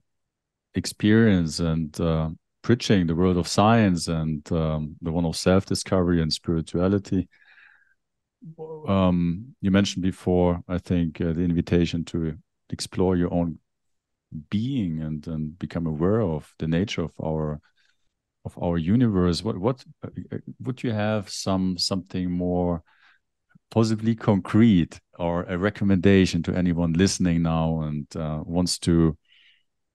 experience 0.75 1.59
and 1.59 1.99
uh, 2.01 2.31
preaching 2.63 3.07
the 3.07 3.15
world 3.15 3.37
of 3.37 3.49
science 3.49 4.07
and 4.09 4.51
um, 4.53 4.97
the 5.03 5.11
one 5.11 5.25
of 5.27 5.37
self 5.37 5.67
discovery 5.67 6.23
and 6.23 6.33
spirituality. 6.33 7.29
Um, 8.87 9.55
you 9.61 9.71
mentioned 9.71 10.03
before, 10.03 10.63
I 10.69 10.79
think, 10.79 11.21
uh, 11.21 11.33
the 11.33 11.43
invitation 11.43 12.05
to 12.07 12.37
explore 12.71 13.17
your 13.17 13.33
own 13.35 13.59
being 14.51 15.01
and, 15.03 15.27
and 15.27 15.59
become 15.59 15.87
aware 15.87 16.23
of 16.23 16.53
the 16.59 16.69
nature 16.69 17.03
of 17.03 17.13
our 17.23 17.61
of 18.45 18.57
our 18.63 18.79
universe. 18.79 19.43
What 19.43 19.59
what 19.59 19.85
uh, 20.05 20.09
would 20.61 20.83
you 20.83 20.93
have 20.93 21.29
some 21.29 21.77
something 21.79 22.31
more 22.31 22.83
possibly 23.71 24.15
concrete 24.15 25.01
or 25.19 25.45
a 25.45 25.57
recommendation 25.57 26.43
to 26.43 26.55
anyone 26.55 26.93
listening 26.93 27.43
now 27.43 27.83
and 27.83 28.07
uh, 28.17 28.41
wants 28.45 28.79
to 28.81 29.17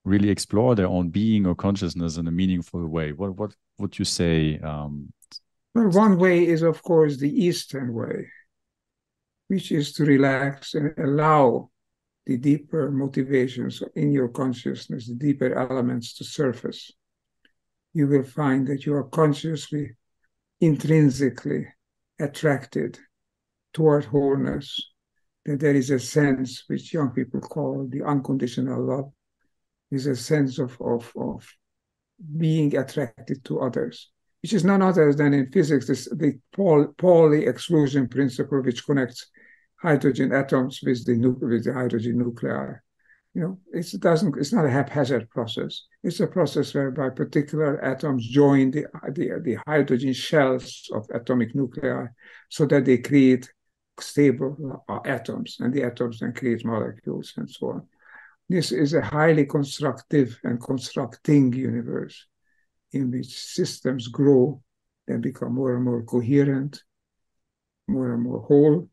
really 0.06 0.30
explore 0.30 0.76
their 0.76 0.88
own 0.88 1.10
being 1.10 1.46
or 1.46 1.56
consciousness 1.56 2.18
in 2.18 2.28
a 2.28 2.32
meaningful 2.32 2.86
way? 2.88 3.12
What 3.12 3.36
what 3.36 3.56
would 3.78 3.98
you 4.00 4.06
say? 4.06 4.60
Um, 4.60 5.12
well, 5.74 5.90
one 5.90 6.18
way 6.18 6.46
is 6.48 6.62
of 6.62 6.82
course 6.84 7.18
the 7.18 7.46
Eastern 7.46 7.94
way, 7.94 8.28
which 9.48 9.72
is 9.72 9.94
to 9.94 10.06
relax 10.06 10.74
and 10.74 10.94
allow 10.98 11.70
the 12.26 12.38
deeper 12.38 12.90
motivations 12.90 13.84
in 13.96 14.12
your 14.12 14.30
consciousness, 14.30 15.08
the 15.08 15.16
deeper 15.16 15.54
elements 15.54 16.14
to 16.16 16.24
surface. 16.24 16.92
You 17.94 18.08
will 18.08 18.24
find 18.24 18.68
that 18.68 18.86
you 18.86 18.94
are 18.96 19.04
consciously, 19.04 19.92
intrinsically 20.60 21.68
attracted 22.20 23.00
toward 23.74 24.06
wholeness, 24.06 24.80
that 25.46 25.60
there 25.60 25.76
is 25.76 25.92
a 25.92 26.00
sense 26.00 26.64
which 26.68 26.94
young 26.94 27.12
people 27.12 27.42
call 27.42 27.88
the 27.90 28.04
unconditional 28.04 28.84
love, 28.84 29.12
is 29.92 30.08
a 30.08 30.16
sense 30.16 30.58
of, 30.58 30.76
of, 30.82 31.12
of 31.16 31.48
being 32.38 32.76
attracted 32.76 33.44
to 33.46 33.60
others, 33.60 34.10
which 34.42 34.54
is 34.54 34.64
none 34.64 34.82
other 34.82 35.14
than 35.14 35.34
in 35.34 35.52
physics 35.52 35.88
this, 35.88 36.06
the 36.06 36.40
Pauli 36.54 37.46
exclusion 37.46 38.08
principle, 38.08 38.62
which 38.62 38.86
connects 38.86 39.30
hydrogen 39.86 40.34
atoms 40.34 40.80
with 40.84 41.06
the, 41.06 41.16
with 41.42 41.64
the 41.64 41.74
hydrogen 41.74 42.18
nuclei. 42.18 42.74
You 43.36 43.42
know, 43.42 43.60
it 43.74 43.86
doesn't. 44.00 44.38
It's 44.38 44.54
not 44.54 44.66
a 44.66 44.70
haphazard 44.70 45.30
process. 45.30 45.84
It's 46.04 46.22
a 46.22 46.28
process 46.28 46.74
whereby 46.74 47.10
particular 47.10 47.84
atoms 47.84 48.26
join 48.26 48.72
the, 48.72 48.86
the, 49.10 49.42
the 49.44 49.58
hydrogen 49.68 50.14
shells 50.14 50.90
of 50.94 51.06
atomic 51.14 51.54
nuclei, 51.54 52.06
so 52.50 52.66
that 52.68 52.86
they 52.86 53.00
create 53.00 53.52
stable 54.00 54.84
atoms, 55.06 55.58
and 55.60 55.74
the 55.74 55.84
atoms 55.84 56.20
then 56.20 56.34
create 56.34 56.66
molecules 56.66 57.34
and 57.36 57.50
so 57.50 57.72
on. 57.72 57.88
This 58.48 58.72
is 58.72 58.94
a 58.94 59.02
highly 59.02 59.46
constructive 59.46 60.40
and 60.44 60.62
constructing 60.62 61.52
universe 61.52 62.26
in 62.92 63.12
which 63.12 63.38
systems 63.38 64.08
grow 64.08 64.62
and 65.08 65.22
become 65.22 65.54
more 65.56 65.76
and 65.76 65.84
more 65.84 66.04
coherent, 66.04 66.84
more 67.88 68.14
and 68.14 68.24
more 68.24 68.42
whole, 68.42 68.90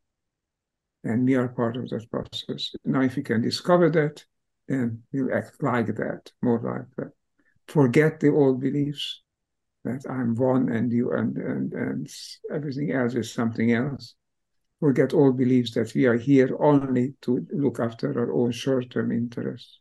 and 1.05 1.25
we 1.25 1.35
are 1.35 1.49
part 1.49 1.77
of 1.77 1.89
that 1.91 2.11
process. 2.11 2.71
Now, 2.85 3.03
if 3.03 3.17
you 3.17 3.23
can 3.23 3.43
discover 3.43 3.91
that, 3.91 4.25
then 4.69 5.03
you 5.11 5.33
act 5.33 5.63
like 5.63 5.87
that, 5.87 6.31
more 6.43 6.61
like 6.61 6.89
that. 6.97 7.13
Forget 7.69 8.21
the 8.21 8.31
old 8.31 8.61
beliefs 8.61 9.23
that 9.85 10.05
I'm 10.09 10.35
one 10.37 10.69
and 10.69 10.93
you 10.93 11.13
and, 11.13 11.37
and, 11.37 11.73
and 11.73 12.09
everything 12.53 12.93
else 12.93 13.15
is 13.15 13.33
something 13.33 13.73
else. 13.73 14.15
Forget 14.81 15.13
all 15.13 15.33
beliefs 15.33 15.75
that 15.75 15.95
we 15.95 16.07
are 16.07 16.17
here 16.17 16.57
only 16.61 17.15
to 17.23 17.47
look 17.53 17.81
after 17.81 18.19
our 18.19 18.33
own 18.33 18.53
short 18.53 18.91
term 18.91 19.13
interests. 19.13 19.81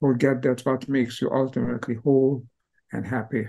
Forget 0.00 0.42
that 0.42 0.64
what 0.64 0.88
makes 0.88 1.20
you 1.20 1.30
ultimately 1.30 1.96
whole 1.96 2.44
and 2.92 3.06
happy 3.06 3.46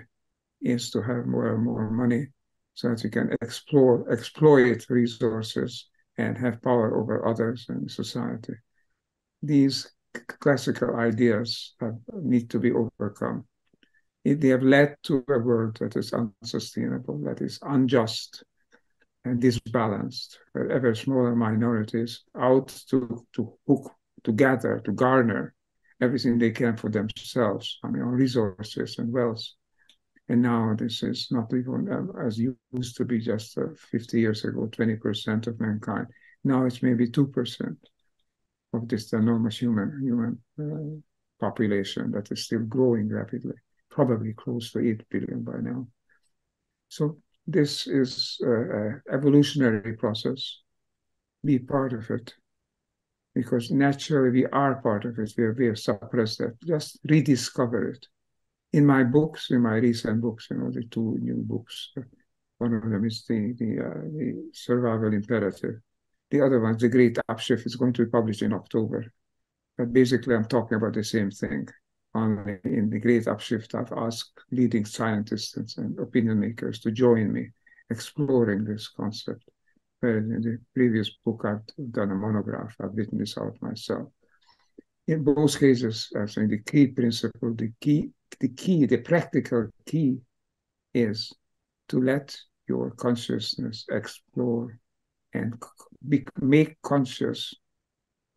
is 0.61 0.89
to 0.91 1.01
have 1.01 1.25
more 1.25 1.53
and 1.53 1.63
more 1.63 1.89
money 1.89 2.27
so 2.73 2.89
that 2.89 3.03
you 3.03 3.09
can 3.09 3.35
explore, 3.41 4.09
exploit 4.11 4.85
resources 4.89 5.87
and 6.19 6.37
have 6.37 6.61
power 6.61 6.99
over 6.99 7.25
others 7.25 7.65
and 7.69 7.89
society. 7.89 8.53
These 9.41 9.89
classical 10.41 10.97
ideas 10.97 11.75
have, 11.79 11.95
need 12.13 12.49
to 12.49 12.59
be 12.59 12.71
overcome. 12.71 13.45
They 14.25 14.49
have 14.49 14.63
led 14.63 14.97
to 15.03 15.23
a 15.29 15.39
world 15.39 15.77
that 15.79 15.95
is 15.95 16.11
unsustainable, 16.13 17.19
that 17.23 17.41
is 17.41 17.57
unjust 17.61 18.43
and 19.23 19.39
disbalanced, 19.39 20.39
where 20.51 20.69
ever 20.69 20.93
smaller 20.93 21.35
minorities 21.35 22.23
out 22.37 22.67
to, 22.89 23.25
to 23.33 23.53
hook, 23.65 23.93
to 24.25 24.33
gather, 24.33 24.81
to 24.83 24.91
garner 24.91 25.55
everything 26.01 26.37
they 26.37 26.51
can 26.51 26.75
for 26.75 26.89
themselves, 26.89 27.79
I 27.83 27.87
mean, 27.87 28.03
resources 28.03 28.97
and 28.99 29.11
wealth. 29.11 29.45
And 30.29 30.43
now 30.43 30.75
this 30.77 31.01
is 31.01 31.27
not 31.31 31.51
even 31.53 31.91
um, 31.91 32.13
as 32.23 32.37
used 32.37 32.95
to 32.97 33.03
be 33.03 33.19
just 33.19 33.57
uh, 33.57 33.63
50 33.91 34.19
years 34.19 34.45
ago, 34.45 34.69
20% 34.71 35.47
of 35.47 35.59
mankind. 35.59 36.05
Now 36.43 36.65
it's 36.65 36.83
maybe 36.83 37.07
2% 37.07 37.75
of 38.73 38.87
this 38.87 39.11
enormous 39.11 39.57
human 39.57 39.99
human 40.03 40.39
uh, 40.59 40.99
population 41.43 42.11
that 42.11 42.31
is 42.31 42.45
still 42.45 42.59
growing 42.59 43.09
rapidly, 43.09 43.55
probably 43.89 44.33
close 44.33 44.71
to 44.71 44.79
8 44.79 45.09
billion 45.09 45.43
by 45.43 45.57
now. 45.61 45.87
So 46.89 47.17
this 47.47 47.87
is 47.87 48.37
an 48.41 49.01
evolutionary 49.11 49.97
process. 49.97 50.59
Be 51.43 51.57
part 51.57 51.93
of 51.93 52.07
it 52.11 52.35
because 53.33 53.71
naturally 53.71 54.29
we 54.29 54.45
are 54.45 54.75
part 54.75 55.05
of 55.05 55.17
it. 55.17 55.33
We 55.35 55.45
have, 55.45 55.57
we 55.57 55.65
have 55.67 55.79
suppressed 55.79 56.37
that. 56.37 56.55
Just 56.63 56.99
rediscover 57.03 57.89
it 57.89 58.05
in 58.73 58.85
my 58.85 59.03
books, 59.03 59.51
in 59.51 59.61
my 59.61 59.75
recent 59.75 60.21
books, 60.21 60.47
you 60.49 60.57
know, 60.57 60.71
the 60.71 60.83
two 60.83 61.17
new 61.21 61.41
books. 61.43 61.91
One 62.57 62.73
of 62.73 62.83
them 62.83 63.05
is 63.05 63.25
the 63.25 63.53
the, 63.57 63.79
uh, 63.79 64.01
the 64.17 64.49
survival 64.53 65.13
imperative. 65.13 65.75
The 66.31 66.41
other 66.41 66.59
one, 66.59 66.77
the 66.77 66.89
Great 66.89 67.17
Upshift, 67.29 67.65
is 67.65 67.75
going 67.75 67.93
to 67.93 68.05
be 68.05 68.11
published 68.11 68.43
in 68.43 68.53
October. 68.53 69.05
But 69.77 69.93
basically, 69.93 70.35
I'm 70.35 70.45
talking 70.45 70.77
about 70.77 70.93
the 70.93 71.03
same 71.03 71.31
thing. 71.31 71.67
Only 72.13 72.57
in 72.63 72.89
the 72.89 72.99
Great 72.99 73.25
Upshift, 73.25 73.73
I've 73.75 73.93
asked 73.97 74.39
leading 74.51 74.85
scientists 74.85 75.77
and 75.77 75.97
opinion 75.99 76.39
makers 76.39 76.79
to 76.81 76.91
join 76.91 77.31
me 77.31 77.49
exploring 77.89 78.63
this 78.63 78.87
concept. 78.89 79.43
Whereas 80.01 80.25
in 80.25 80.41
the 80.41 80.59
previous 80.75 81.09
book, 81.25 81.43
I've 81.45 81.91
done 81.91 82.11
a 82.11 82.15
monograph. 82.15 82.75
I've 82.79 82.95
written 82.95 83.17
this 83.17 83.37
out 83.37 83.55
myself. 83.61 84.09
In 85.09 85.23
both 85.23 85.59
cases, 85.59 86.13
I 86.15 86.27
think 86.27 86.51
the 86.51 86.59
key 86.59 86.85
principle, 86.85 87.55
the 87.55 87.71
key 87.81 88.11
the 88.39 88.49
key, 88.49 88.85
the 88.85 88.99
practical 88.99 89.69
key 89.87 90.19
is 90.93 91.33
to 91.87 91.99
let 91.99 92.37
your 92.67 92.91
consciousness 92.91 93.85
explore 93.89 94.77
and 95.33 95.59
be, 96.07 96.23
make 96.39 96.79
conscious 96.83 97.55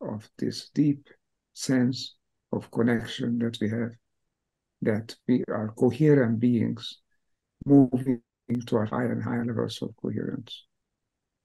of 0.01 0.27
this 0.39 0.71
deep 0.73 1.07
sense 1.53 2.15
of 2.51 2.71
connection 2.71 3.37
that 3.37 3.59
we 3.61 3.69
have, 3.69 3.91
that 4.81 5.15
we 5.27 5.43
are 5.49 5.75
coherent 5.77 6.39
beings 6.39 7.01
moving 7.67 8.23
toward 8.65 8.89
higher 8.89 9.11
and 9.11 9.23
higher 9.23 9.45
levels 9.45 9.79
of 9.83 9.95
coherence. 10.01 10.65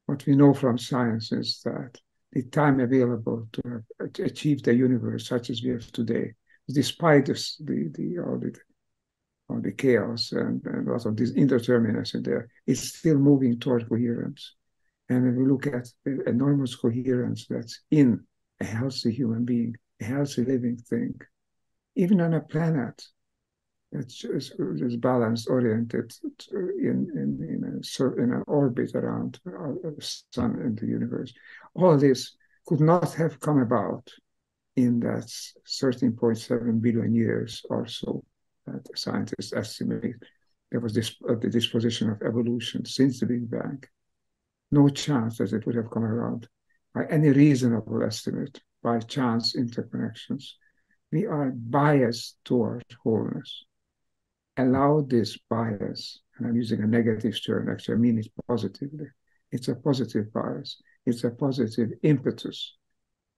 What 0.06 0.24
we 0.24 0.36
know 0.36 0.54
from 0.54 0.78
science 0.78 1.32
is 1.32 1.60
that 1.66 2.00
the 2.32 2.42
time 2.42 2.80
available 2.80 3.48
to 3.52 3.82
achieve 4.22 4.62
the 4.62 4.74
universe 4.74 5.26
such 5.28 5.50
as 5.50 5.62
we 5.62 5.70
have 5.70 5.90
today 5.92 6.32
despite 6.72 7.26
this, 7.26 7.56
the 7.56 7.90
the 7.94 8.18
all 8.18 8.38
the 8.38 8.54
all 9.48 9.60
the 9.60 9.72
chaos 9.72 10.32
and, 10.32 10.64
and 10.66 10.86
lots 10.86 11.06
of 11.06 11.16
this 11.16 11.32
indeterminacy 11.32 12.22
there, 12.22 12.48
it's 12.66 12.96
still 12.98 13.16
moving 13.16 13.58
toward 13.58 13.88
coherence. 13.88 14.54
And 15.08 15.38
we 15.38 15.46
look 15.46 15.66
at 15.66 15.88
the 16.04 16.22
enormous 16.28 16.74
coherence 16.74 17.46
that's 17.48 17.80
in 17.90 18.20
a 18.60 18.64
healthy 18.64 19.10
human 19.10 19.46
being, 19.46 19.74
a 20.02 20.04
healthy 20.04 20.44
living 20.44 20.76
thing, 20.76 21.18
even 21.96 22.20
on 22.20 22.34
a 22.34 22.40
planet 22.40 23.02
that's 23.92 24.14
just, 24.14 24.52
just 24.76 25.00
balanced, 25.00 25.48
oriented 25.48 26.12
in, 26.52 27.10
in, 27.14 27.38
in, 27.48 27.64
a, 27.64 28.22
in 28.22 28.32
an 28.32 28.44
orbit 28.46 28.94
around 28.94 29.40
the 29.44 30.22
sun 30.32 30.56
and 30.60 30.78
the 30.78 30.86
universe, 30.86 31.32
all 31.74 31.96
this 31.96 32.36
could 32.66 32.80
not 32.80 33.14
have 33.14 33.40
come 33.40 33.60
about 33.60 34.08
in 34.76 35.00
that 35.00 35.26
13.7 35.66 36.80
billion 36.80 37.14
years 37.14 37.62
or 37.70 37.86
so 37.86 38.22
that 38.66 38.86
scientists 38.96 39.52
estimate 39.52 40.16
there 40.70 40.80
was 40.80 40.94
this 40.94 41.14
uh, 41.28 41.34
the 41.34 41.48
disposition 41.48 42.10
of 42.10 42.22
evolution 42.22 42.84
since 42.84 43.20
the 43.20 43.26
Big 43.26 43.50
Bang. 43.50 43.82
No 44.70 44.88
chance 44.88 45.38
that 45.38 45.52
it 45.52 45.64
would 45.64 45.76
have 45.76 45.90
come 45.90 46.04
around 46.04 46.46
by 46.94 47.06
any 47.06 47.30
reasonable 47.30 48.02
estimate 48.02 48.60
by 48.82 48.98
chance 49.00 49.56
interconnections. 49.56 50.44
We 51.10 51.24
are 51.24 51.50
biased 51.50 52.36
toward 52.44 52.84
wholeness. 53.02 53.64
Allow 54.58 55.06
this 55.08 55.38
bias, 55.48 56.20
and 56.36 56.48
I'm 56.48 56.56
using 56.56 56.82
a 56.82 56.86
negative 56.86 57.38
term, 57.44 57.70
actually, 57.70 57.94
I 57.94 57.98
mean 57.98 58.18
it 58.18 58.28
positively. 58.46 59.06
It's 59.52 59.68
a 59.68 59.76
positive 59.76 60.32
bias, 60.32 60.82
it's 61.06 61.24
a 61.24 61.30
positive 61.30 61.90
impetus 62.02 62.76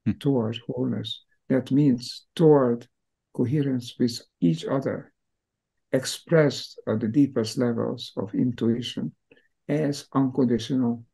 hmm. 0.04 0.12
toward 0.12 0.58
wholeness 0.66 1.22
that 1.50 1.70
means 1.70 2.26
toward 2.34 2.88
coherence 3.34 3.96
with 3.98 4.20
each 4.40 4.64
other, 4.64 5.12
expressed 5.92 6.80
at 6.86 7.00
the 7.00 7.08
deepest 7.08 7.58
levels 7.58 8.12
of 8.16 8.34
intuition 8.34 9.12
as 9.68 10.06
unconditional, 10.14 11.04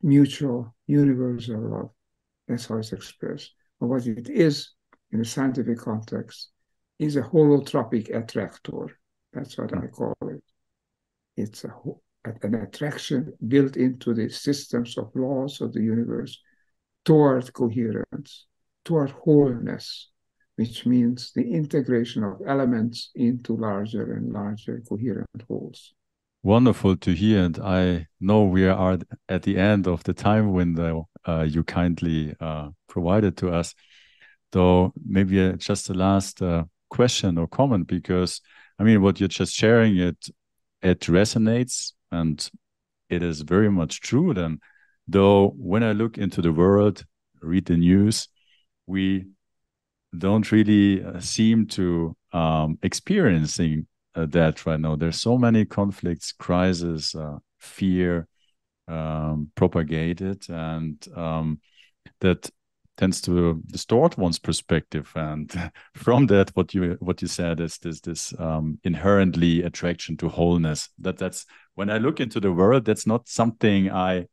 mutual, 0.00 0.74
universal 0.86 1.60
love. 1.60 1.90
That's 2.48 2.66
how 2.66 2.78
it's 2.78 2.92
expressed. 2.92 3.52
But 3.78 3.88
what 3.88 4.06
it 4.06 4.30
is 4.30 4.70
in 5.10 5.20
a 5.20 5.24
scientific 5.24 5.78
context 5.78 6.50
is 6.98 7.16
a 7.16 7.22
holotropic 7.22 8.14
attractor. 8.14 8.98
That's 9.32 9.56
what 9.58 9.76
I 9.76 9.86
call 9.86 10.14
it. 10.22 10.42
It's 11.36 11.64
a, 11.64 11.72
an 12.42 12.54
attraction 12.54 13.32
built 13.48 13.76
into 13.76 14.14
the 14.14 14.28
systems 14.28 14.98
of 14.98 15.10
laws 15.14 15.60
of 15.60 15.72
the 15.72 15.82
universe 15.82 16.40
toward 17.04 17.52
coherence 17.52 18.46
toward 18.84 19.10
wholeness, 19.10 20.08
which 20.56 20.86
means 20.86 21.32
the 21.34 21.52
integration 21.52 22.24
of 22.24 22.40
elements 22.46 23.10
into 23.14 23.56
larger 23.56 24.14
and 24.14 24.32
larger 24.32 24.82
coherent 24.88 25.28
wholes. 25.48 25.94
Wonderful 26.42 26.96
to 26.96 27.12
hear. 27.12 27.44
And 27.44 27.58
I 27.60 28.08
know 28.20 28.44
we 28.44 28.66
are 28.66 28.98
at 29.28 29.42
the 29.42 29.56
end 29.56 29.86
of 29.86 30.02
the 30.04 30.12
time 30.12 30.52
window 30.52 31.08
uh, 31.26 31.42
you 31.42 31.62
kindly 31.62 32.34
uh, 32.40 32.70
provided 32.88 33.36
to 33.38 33.50
us. 33.50 33.74
Though 34.50 34.92
maybe 35.06 35.40
uh, 35.40 35.52
just 35.52 35.88
a 35.88 35.94
last 35.94 36.42
uh, 36.42 36.64
question 36.90 37.38
or 37.38 37.46
comment, 37.46 37.86
because 37.86 38.40
I 38.78 38.84
mean, 38.84 39.02
what 39.02 39.20
you're 39.20 39.28
just 39.28 39.54
sharing, 39.54 39.96
it 39.96 40.28
it 40.82 41.00
resonates 41.00 41.92
and 42.10 42.50
it 43.08 43.22
is 43.22 43.42
very 43.42 43.70
much 43.70 44.00
true. 44.00 44.34
Then, 44.34 44.58
though, 45.06 45.50
when 45.56 45.82
I 45.82 45.92
look 45.92 46.18
into 46.18 46.42
the 46.42 46.52
world, 46.52 47.04
read 47.40 47.66
the 47.66 47.76
news, 47.76 48.28
we 48.86 49.26
don't 50.16 50.50
really 50.50 51.04
uh, 51.04 51.20
seem 51.20 51.66
to 51.66 52.16
um, 52.32 52.78
experiencing 52.82 53.86
uh, 54.14 54.26
that 54.26 54.66
right 54.66 54.80
now. 54.80 54.96
There's 54.96 55.20
so 55.20 55.38
many 55.38 55.64
conflicts, 55.64 56.32
crises, 56.32 57.14
uh, 57.14 57.38
fear 57.58 58.26
um, 58.88 59.50
propagated, 59.54 60.48
and 60.48 61.04
um, 61.16 61.60
that 62.20 62.50
tends 62.96 63.20
to 63.22 63.62
distort 63.66 64.18
one's 64.18 64.38
perspective. 64.38 65.10
And 65.14 65.72
from 65.94 66.26
that, 66.26 66.50
what 66.54 66.74
you 66.74 66.96
what 67.00 67.22
you 67.22 67.28
said 67.28 67.60
is 67.60 67.78
this 67.78 68.00
this 68.00 68.34
um, 68.38 68.78
inherently 68.84 69.62
attraction 69.62 70.16
to 70.18 70.28
wholeness. 70.28 70.88
That 70.98 71.18
that's 71.18 71.46
when 71.74 71.90
I 71.90 71.98
look 71.98 72.20
into 72.20 72.40
the 72.40 72.52
world, 72.52 72.84
that's 72.84 73.06
not 73.06 73.28
something 73.28 73.90
I 73.90 74.26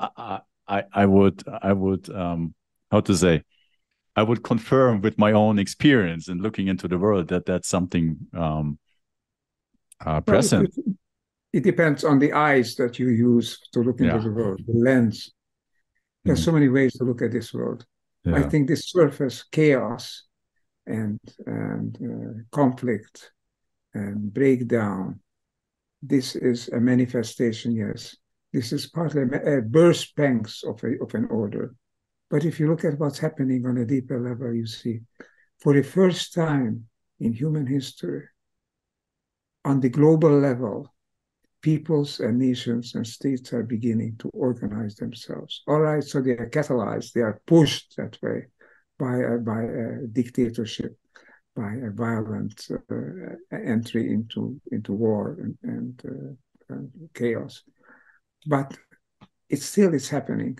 I, 0.00 0.40
I, 0.66 0.84
I 0.92 1.06
would, 1.06 1.42
I 1.62 1.72
would, 1.72 2.08
um, 2.14 2.54
how 2.90 3.00
to 3.00 3.14
say, 3.14 3.42
I 4.16 4.22
would 4.22 4.42
confirm 4.42 5.00
with 5.00 5.18
my 5.18 5.32
own 5.32 5.58
experience 5.58 6.28
and 6.28 6.40
looking 6.40 6.68
into 6.68 6.88
the 6.88 6.98
world 6.98 7.28
that 7.28 7.46
that's 7.46 7.68
something 7.68 8.16
um, 8.36 8.78
uh, 10.04 10.20
present. 10.20 10.72
Well, 10.76 10.94
it, 11.52 11.58
it, 11.58 11.62
depends 11.62 12.04
on 12.04 12.18
the 12.18 12.32
eyes 12.32 12.74
that 12.76 12.98
you 12.98 13.08
use 13.08 13.58
to 13.72 13.80
look 13.80 14.00
into 14.00 14.14
yeah. 14.14 14.22
the 14.22 14.30
world, 14.30 14.60
the 14.66 14.72
lens. 14.72 15.32
There's 16.24 16.40
mm. 16.40 16.44
so 16.44 16.52
many 16.52 16.68
ways 16.68 16.92
to 16.94 17.04
look 17.04 17.22
at 17.22 17.32
this 17.32 17.52
world. 17.54 17.86
Yeah. 18.24 18.36
I 18.36 18.42
think 18.42 18.68
this 18.68 18.90
surface 18.90 19.44
chaos 19.50 20.24
and 20.86 21.18
and 21.46 21.96
uh, 22.02 22.42
conflict 22.50 23.32
and 23.94 24.32
breakdown. 24.32 25.20
This 26.02 26.36
is 26.36 26.68
a 26.68 26.80
manifestation, 26.80 27.72
yes. 27.72 28.16
This 28.52 28.72
is 28.72 28.86
partly 28.86 29.22
a 29.22 29.60
burst 29.60 30.16
pangs 30.16 30.62
of, 30.66 30.82
a, 30.84 31.02
of 31.02 31.14
an 31.14 31.26
order. 31.26 31.74
But 32.30 32.44
if 32.44 32.60
you 32.60 32.68
look 32.68 32.84
at 32.84 32.98
what's 32.98 33.18
happening 33.18 33.66
on 33.66 33.78
a 33.78 33.84
deeper 33.84 34.20
level, 34.20 34.54
you 34.54 34.66
see, 34.66 35.00
for 35.58 35.74
the 35.74 35.82
first 35.82 36.34
time 36.34 36.84
in 37.20 37.32
human 37.32 37.66
history, 37.66 38.24
on 39.64 39.80
the 39.80 39.88
global 39.88 40.30
level, 40.30 40.94
peoples 41.62 42.20
and 42.20 42.38
nations 42.38 42.94
and 42.94 43.06
states 43.06 43.52
are 43.52 43.62
beginning 43.62 44.16
to 44.18 44.28
organize 44.30 44.94
themselves. 44.96 45.62
All 45.66 45.80
right, 45.80 46.02
so 46.02 46.20
they 46.20 46.32
are 46.32 46.50
catalyzed, 46.50 47.12
they 47.12 47.20
are 47.20 47.40
pushed 47.46 47.96
that 47.96 48.16
way 48.22 48.46
by 48.98 49.16
a, 49.16 49.38
by 49.38 49.62
a 49.62 50.06
dictatorship, 50.12 50.96
by 51.56 51.74
a 51.74 51.90
violent 51.90 52.66
uh, 52.70 53.56
entry 53.56 54.12
into 54.12 54.60
into 54.70 54.92
war 54.92 55.36
and, 55.40 55.58
and, 55.62 56.02
uh, 56.04 56.74
and, 56.74 56.90
chaos. 57.14 57.62
But 58.46 58.76
it 59.48 59.62
still 59.62 59.94
is 59.94 60.08
happening. 60.08 60.58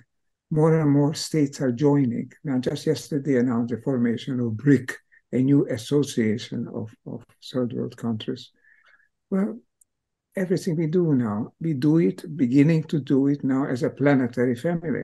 More 0.51 0.81
and 0.81 0.91
more 0.91 1.15
states 1.15 1.61
are 1.61 1.73
joining. 1.73 2.33
Now, 2.43 2.59
just 2.59 2.87
yesterday 2.87 3.37
announced 3.37 3.75
the 3.75 3.83
formation 3.83 4.41
of 4.41 4.57
BRIC, 4.57 4.97
a 5.33 5.43
new 5.43 5.69
association 5.69 6.67
of, 6.75 6.91
of 7.07 7.23
third 7.53 7.75
world 7.75 7.97
countries. 7.97 8.51
Well, 9.31 9.61
everything 10.39 10.77
we 10.77 10.87
do 10.87 11.15
now, 11.15 11.53
we 11.61 11.75
do 11.75 11.99
it, 11.99 12.37
beginning 12.37 12.85
to 12.85 13.01
do 13.01 13.27
it 13.27 13.43
now 13.43 13.67
as 13.67 13.83
a 13.83 13.91
planetary 13.91 14.55
family 14.55 15.03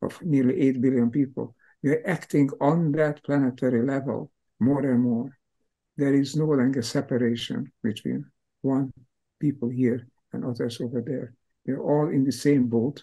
of 0.00 0.22
nearly 0.22 0.60
8 0.60 0.80
billion 0.80 1.10
people. 1.10 1.54
We're 1.82 2.02
acting 2.06 2.50
on 2.60 2.92
that 2.92 3.22
planetary 3.24 3.84
level 3.84 4.30
more 4.60 4.80
and 4.80 5.02
more. 5.02 5.36
There 5.96 6.14
is 6.14 6.36
no 6.36 6.46
longer 6.46 6.82
separation 6.82 7.72
between 7.82 8.24
one 8.62 8.92
people 9.40 9.68
here 9.68 10.06
and 10.32 10.44
others 10.44 10.80
over 10.80 11.02
there. 11.02 11.34
We're 11.66 11.82
all 11.82 12.08
in 12.08 12.24
the 12.24 12.32
same 12.32 12.68
boat. 12.68 13.02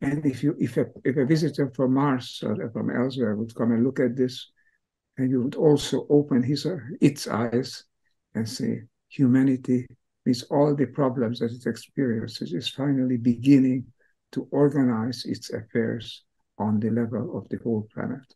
And 0.00 0.26
if 0.26 0.42
you 0.42 0.54
if 0.58 0.76
a 0.76 0.86
if 1.04 1.16
a 1.16 1.24
visitor 1.24 1.70
from 1.74 1.94
Mars 1.94 2.42
or 2.44 2.70
from 2.70 2.90
elsewhere 2.90 3.34
would 3.36 3.54
come 3.54 3.72
and 3.72 3.84
look 3.84 4.00
at 4.00 4.16
this, 4.16 4.50
and 5.16 5.30
you 5.30 5.42
would 5.42 5.54
also 5.54 6.06
open 6.10 6.42
his 6.42 6.66
or 6.66 6.90
its 7.00 7.26
eyes 7.26 7.84
and 8.34 8.46
say, 8.46 8.82
humanity 9.08 9.86
with 10.26 10.42
all 10.50 10.74
the 10.74 10.86
problems 10.86 11.38
that 11.38 11.52
it 11.52 11.66
experiences 11.66 12.52
is 12.52 12.68
finally 12.68 13.16
beginning 13.16 13.86
to 14.32 14.48
organize 14.50 15.24
its 15.24 15.50
affairs 15.52 16.24
on 16.58 16.80
the 16.80 16.90
level 16.90 17.38
of 17.38 17.48
the 17.48 17.58
whole 17.62 17.88
planet. 17.94 18.26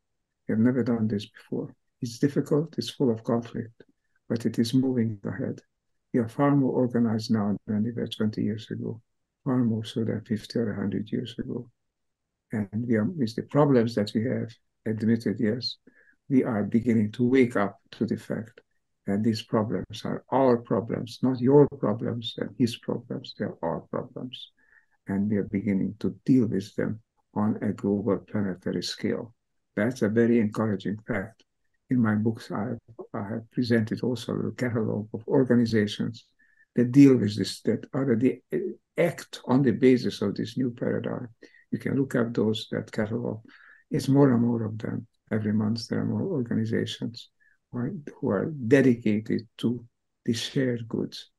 We 0.49 0.53
have 0.53 0.61
never 0.61 0.85
done 0.85 1.09
this 1.09 1.27
before. 1.27 1.75
It's 2.01 2.19
difficult, 2.19 2.77
it's 2.79 2.91
full 2.91 3.11
of 3.11 3.25
conflict, 3.25 3.83
but 4.29 4.47
it 4.47 4.59
is 4.59 4.73
moving 4.73 5.19
ahead. 5.27 5.61
We 6.15 6.21
are 6.21 6.29
far 6.29 6.55
more 6.55 6.73
organized 6.73 7.33
now 7.33 7.57
than 7.67 7.83
we 7.83 7.93
were 7.93 8.07
20 8.07 8.43
years 8.43 8.71
ago, 8.71 9.01
far 9.45 9.59
more 9.59 9.85
so 9.85 10.05
than 10.05 10.23
50 10.23 10.59
or 10.61 10.67
100 10.67 11.11
years 11.11 11.35
ago. 11.39 11.69
And 12.53 12.69
we 12.87 12.95
are, 12.95 13.05
with 13.05 13.35
the 13.35 13.43
problems 13.43 13.95
that 13.97 14.13
we 14.15 14.25
have 14.25 14.51
admitted, 14.87 15.39
yes, 15.41 15.77
we 16.29 16.45
are 16.45 16.63
beginning 16.63 17.13
to 17.13 17.29
wake 17.29 17.57
up 17.57 17.81
to 17.93 18.07
the 18.07 18.17
fact 18.17 18.61
that 19.07 19.23
these 19.23 19.43
problems 19.43 20.05
are 20.05 20.25
our 20.31 20.59
problems, 20.59 21.19
not 21.23 21.41
your 21.41 21.67
problems 21.79 22.35
and 22.39 22.51
his 22.59 22.77
problems, 22.77 23.35
they're 23.39 23.57
our 23.63 23.81
problems. 23.91 24.51
And 25.07 25.31
we 25.31 25.37
are 25.39 25.45
beginning 25.45 25.95
to 26.01 26.15
deal 26.25 26.47
with 26.47 26.75
them 26.77 27.01
on 27.35 27.59
a 27.63 27.73
global 27.73 28.19
planetary 28.19 28.83
scale. 28.83 29.35
That's 29.77 30.03
a 30.03 30.09
very 30.09 30.39
encouraging 30.39 30.99
fact. 31.07 31.45
In 31.89 32.01
my 32.01 32.15
books, 32.15 32.53
I 32.53 32.61
have, 32.61 32.79
I 33.15 33.29
have 33.29 33.51
presented 33.51 34.03
also 34.03 34.33
a 34.35 34.53
catalog 34.53 35.09
of 35.13 35.27
organizations 35.27 36.27
that 36.77 36.93
deal 36.93 37.17
with 37.17 37.37
this, 37.37 37.61
that 37.63 37.87
already 37.95 38.43
act 38.97 39.41
on 39.47 39.63
the 39.63 39.73
basis 39.73 40.23
of 40.23 40.37
this 40.37 40.57
new 40.57 40.71
paradigm. 40.71 41.29
You 41.73 41.79
can 41.79 41.97
look 41.97 42.15
up 42.15 42.33
those, 42.33 42.69
that 42.71 42.93
catalog. 42.93 43.41
It's 43.91 44.09
more 44.09 44.33
and 44.33 44.43
more 44.43 44.65
of 44.65 44.79
them. 44.79 45.07
Every 45.33 45.53
month, 45.53 45.89
there 45.89 46.01
are 46.01 46.05
more 46.05 46.23
organizations 46.23 47.31
who 47.73 48.29
are, 48.29 48.47
dedicated 48.67 49.47
to 49.59 49.85
the 50.25 50.33
shared 50.33 50.89
goods. 50.89 51.31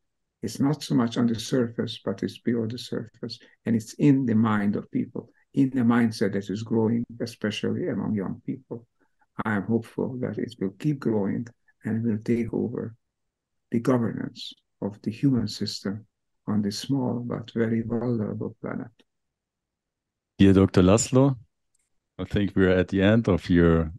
It's 0.42 0.60
not 0.60 0.82
so 0.84 0.96
much 0.96 1.18
on 1.18 1.28
the 1.28 1.40
surface, 1.40 2.00
but 2.04 2.24
it's 2.24 2.40
below 2.40 2.66
the 2.68 2.78
surface, 2.78 3.40
and 3.66 3.76
it's 3.76 3.94
in 3.94 4.26
the 4.26 4.36
mind 4.36 4.76
of 4.76 4.90
people 4.92 5.30
in 5.54 5.78
a 5.78 5.84
mindset 5.84 6.34
that 6.34 6.50
is 6.50 6.64
growing, 6.64 7.06
especially 7.20 7.90
among 7.90 8.16
young 8.16 8.42
people. 8.46 8.88
I 9.46 9.56
am 9.56 9.64
hopeful 9.64 10.18
that 10.22 10.38
it 10.38 10.56
will 10.60 10.74
keep 10.80 11.00
growing 11.00 11.48
and 11.84 12.04
will 12.04 12.20
take 12.24 12.54
over 12.54 12.96
the 13.72 13.80
governance 13.80 14.54
of 14.82 15.02
the 15.02 15.12
human 15.12 15.48
system 15.48 16.06
on 16.48 16.62
this 16.62 16.80
small 16.80 17.20
but 17.20 17.52
very 17.54 17.82
vulnerable 17.82 18.56
planet. 18.62 18.92
Dear 20.38 20.54
Dr. 20.54 20.82
Laszlo, 20.82 21.36
I 22.18 22.24
think 22.24 22.54
we're 22.56 22.78
at 22.78 22.88
the 22.88 23.02
end 23.02 23.28
of 23.28 23.50
your 23.50 23.92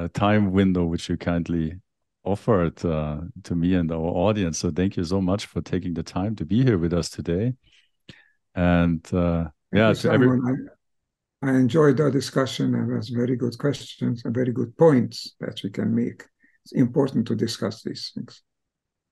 uh, 0.00 0.08
time 0.14 0.52
window, 0.52 0.84
which 0.84 1.08
you 1.08 1.16
kindly 1.16 1.76
offered 2.24 2.84
uh, 2.84 3.20
to 3.44 3.54
me 3.54 3.74
and 3.74 3.90
our 3.92 3.98
audience. 3.98 4.58
So 4.58 4.70
thank 4.70 4.96
you 4.96 5.04
so 5.04 5.20
much 5.20 5.46
for 5.46 5.60
taking 5.60 5.94
the 5.94 6.02
time 6.02 6.36
to 6.36 6.44
be 6.44 6.62
here 6.62 6.78
with 6.78 6.92
us 6.92 7.10
today. 7.10 7.54
And 8.54 9.02
uh, 9.12 9.48
yeah, 9.72 9.92
to 9.92 10.12
everyone. 10.12 10.68
I 11.42 11.52
enjoyed 11.52 11.98
our 12.00 12.10
discussion 12.10 12.74
and 12.74 12.94
was 12.94 13.08
very 13.08 13.34
good 13.34 13.56
questions 13.56 14.22
and 14.24 14.34
very 14.34 14.52
good 14.52 14.76
points 14.76 15.36
that 15.40 15.60
we 15.64 15.70
can 15.70 15.94
make. 15.94 16.22
It's 16.64 16.72
important 16.72 17.26
to 17.28 17.34
discuss 17.34 17.82
these 17.82 18.12
things. 18.14 18.42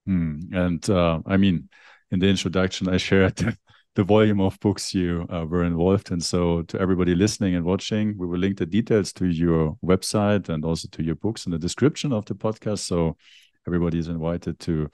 Hmm. 0.05 0.41
And 0.53 0.91
uh, 0.91 1.21
I 1.25 1.39
mean, 1.39 1.71
in 2.11 2.19
the 2.19 2.29
introduction, 2.29 2.89
I 2.89 2.99
shared 2.99 3.39
the 3.99 4.05
volume 4.05 4.41
of 4.41 4.61
books 4.61 4.95
you 4.95 5.27
uh, 5.29 5.45
were 5.45 5.65
involved 5.65 6.13
in. 6.13 6.21
So, 6.21 6.63
to 6.63 6.81
everybody 6.81 7.17
listening 7.17 7.57
and 7.57 7.65
watching, 7.65 8.17
we 8.17 8.29
will 8.29 8.39
link 8.39 8.57
the 8.59 8.65
details 8.65 9.13
to 9.15 9.27
your 9.27 9.77
website 9.85 10.49
and 10.49 10.65
also 10.65 10.87
to 10.93 11.03
your 11.03 11.17
books 11.17 11.47
in 11.47 11.51
the 11.51 11.59
description 11.59 12.13
of 12.13 12.25
the 12.25 12.37
podcast. 12.37 12.79
So, 12.79 13.17
everybody 13.67 13.99
is 13.99 14.07
invited 14.07 14.61
to 14.61 14.89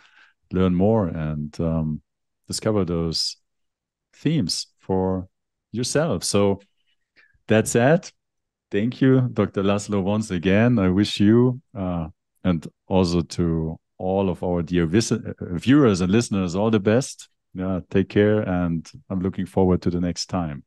learn 0.53 0.75
more 0.75 1.09
and 1.09 1.55
um, 1.61 2.01
discover 2.47 2.87
those 2.87 3.37
themes 4.15 4.69
for 4.79 5.29
yourself. 5.71 6.25
So, 6.25 6.61
that 7.49 7.69
said, 7.69 8.11
thank 8.71 9.03
you, 9.03 9.29
Dr. 9.35 9.63
Laszlo, 9.63 10.03
once 10.03 10.31
again. 10.31 10.79
I 10.79 10.89
wish 10.89 11.21
you 11.21 11.61
uh, 11.77 12.09
and 12.43 12.67
also 12.89 13.21
to 13.21 13.79
all 13.99 14.31
of 14.31 14.43
our 14.43 14.63
dear 14.63 14.87
viewers 14.87 16.01
and 16.01 16.11
listeners 16.11 16.55
all 16.55 16.71
the 16.71 16.81
best. 16.81 17.29
Yeah, 17.55 17.81
take 17.89 18.09
care, 18.09 18.41
and 18.41 18.91
I'm 19.09 19.21
looking 19.21 19.47
forward 19.47 19.83
to 19.83 19.91
the 19.91 20.01
next 20.01 20.27
time. 20.27 20.65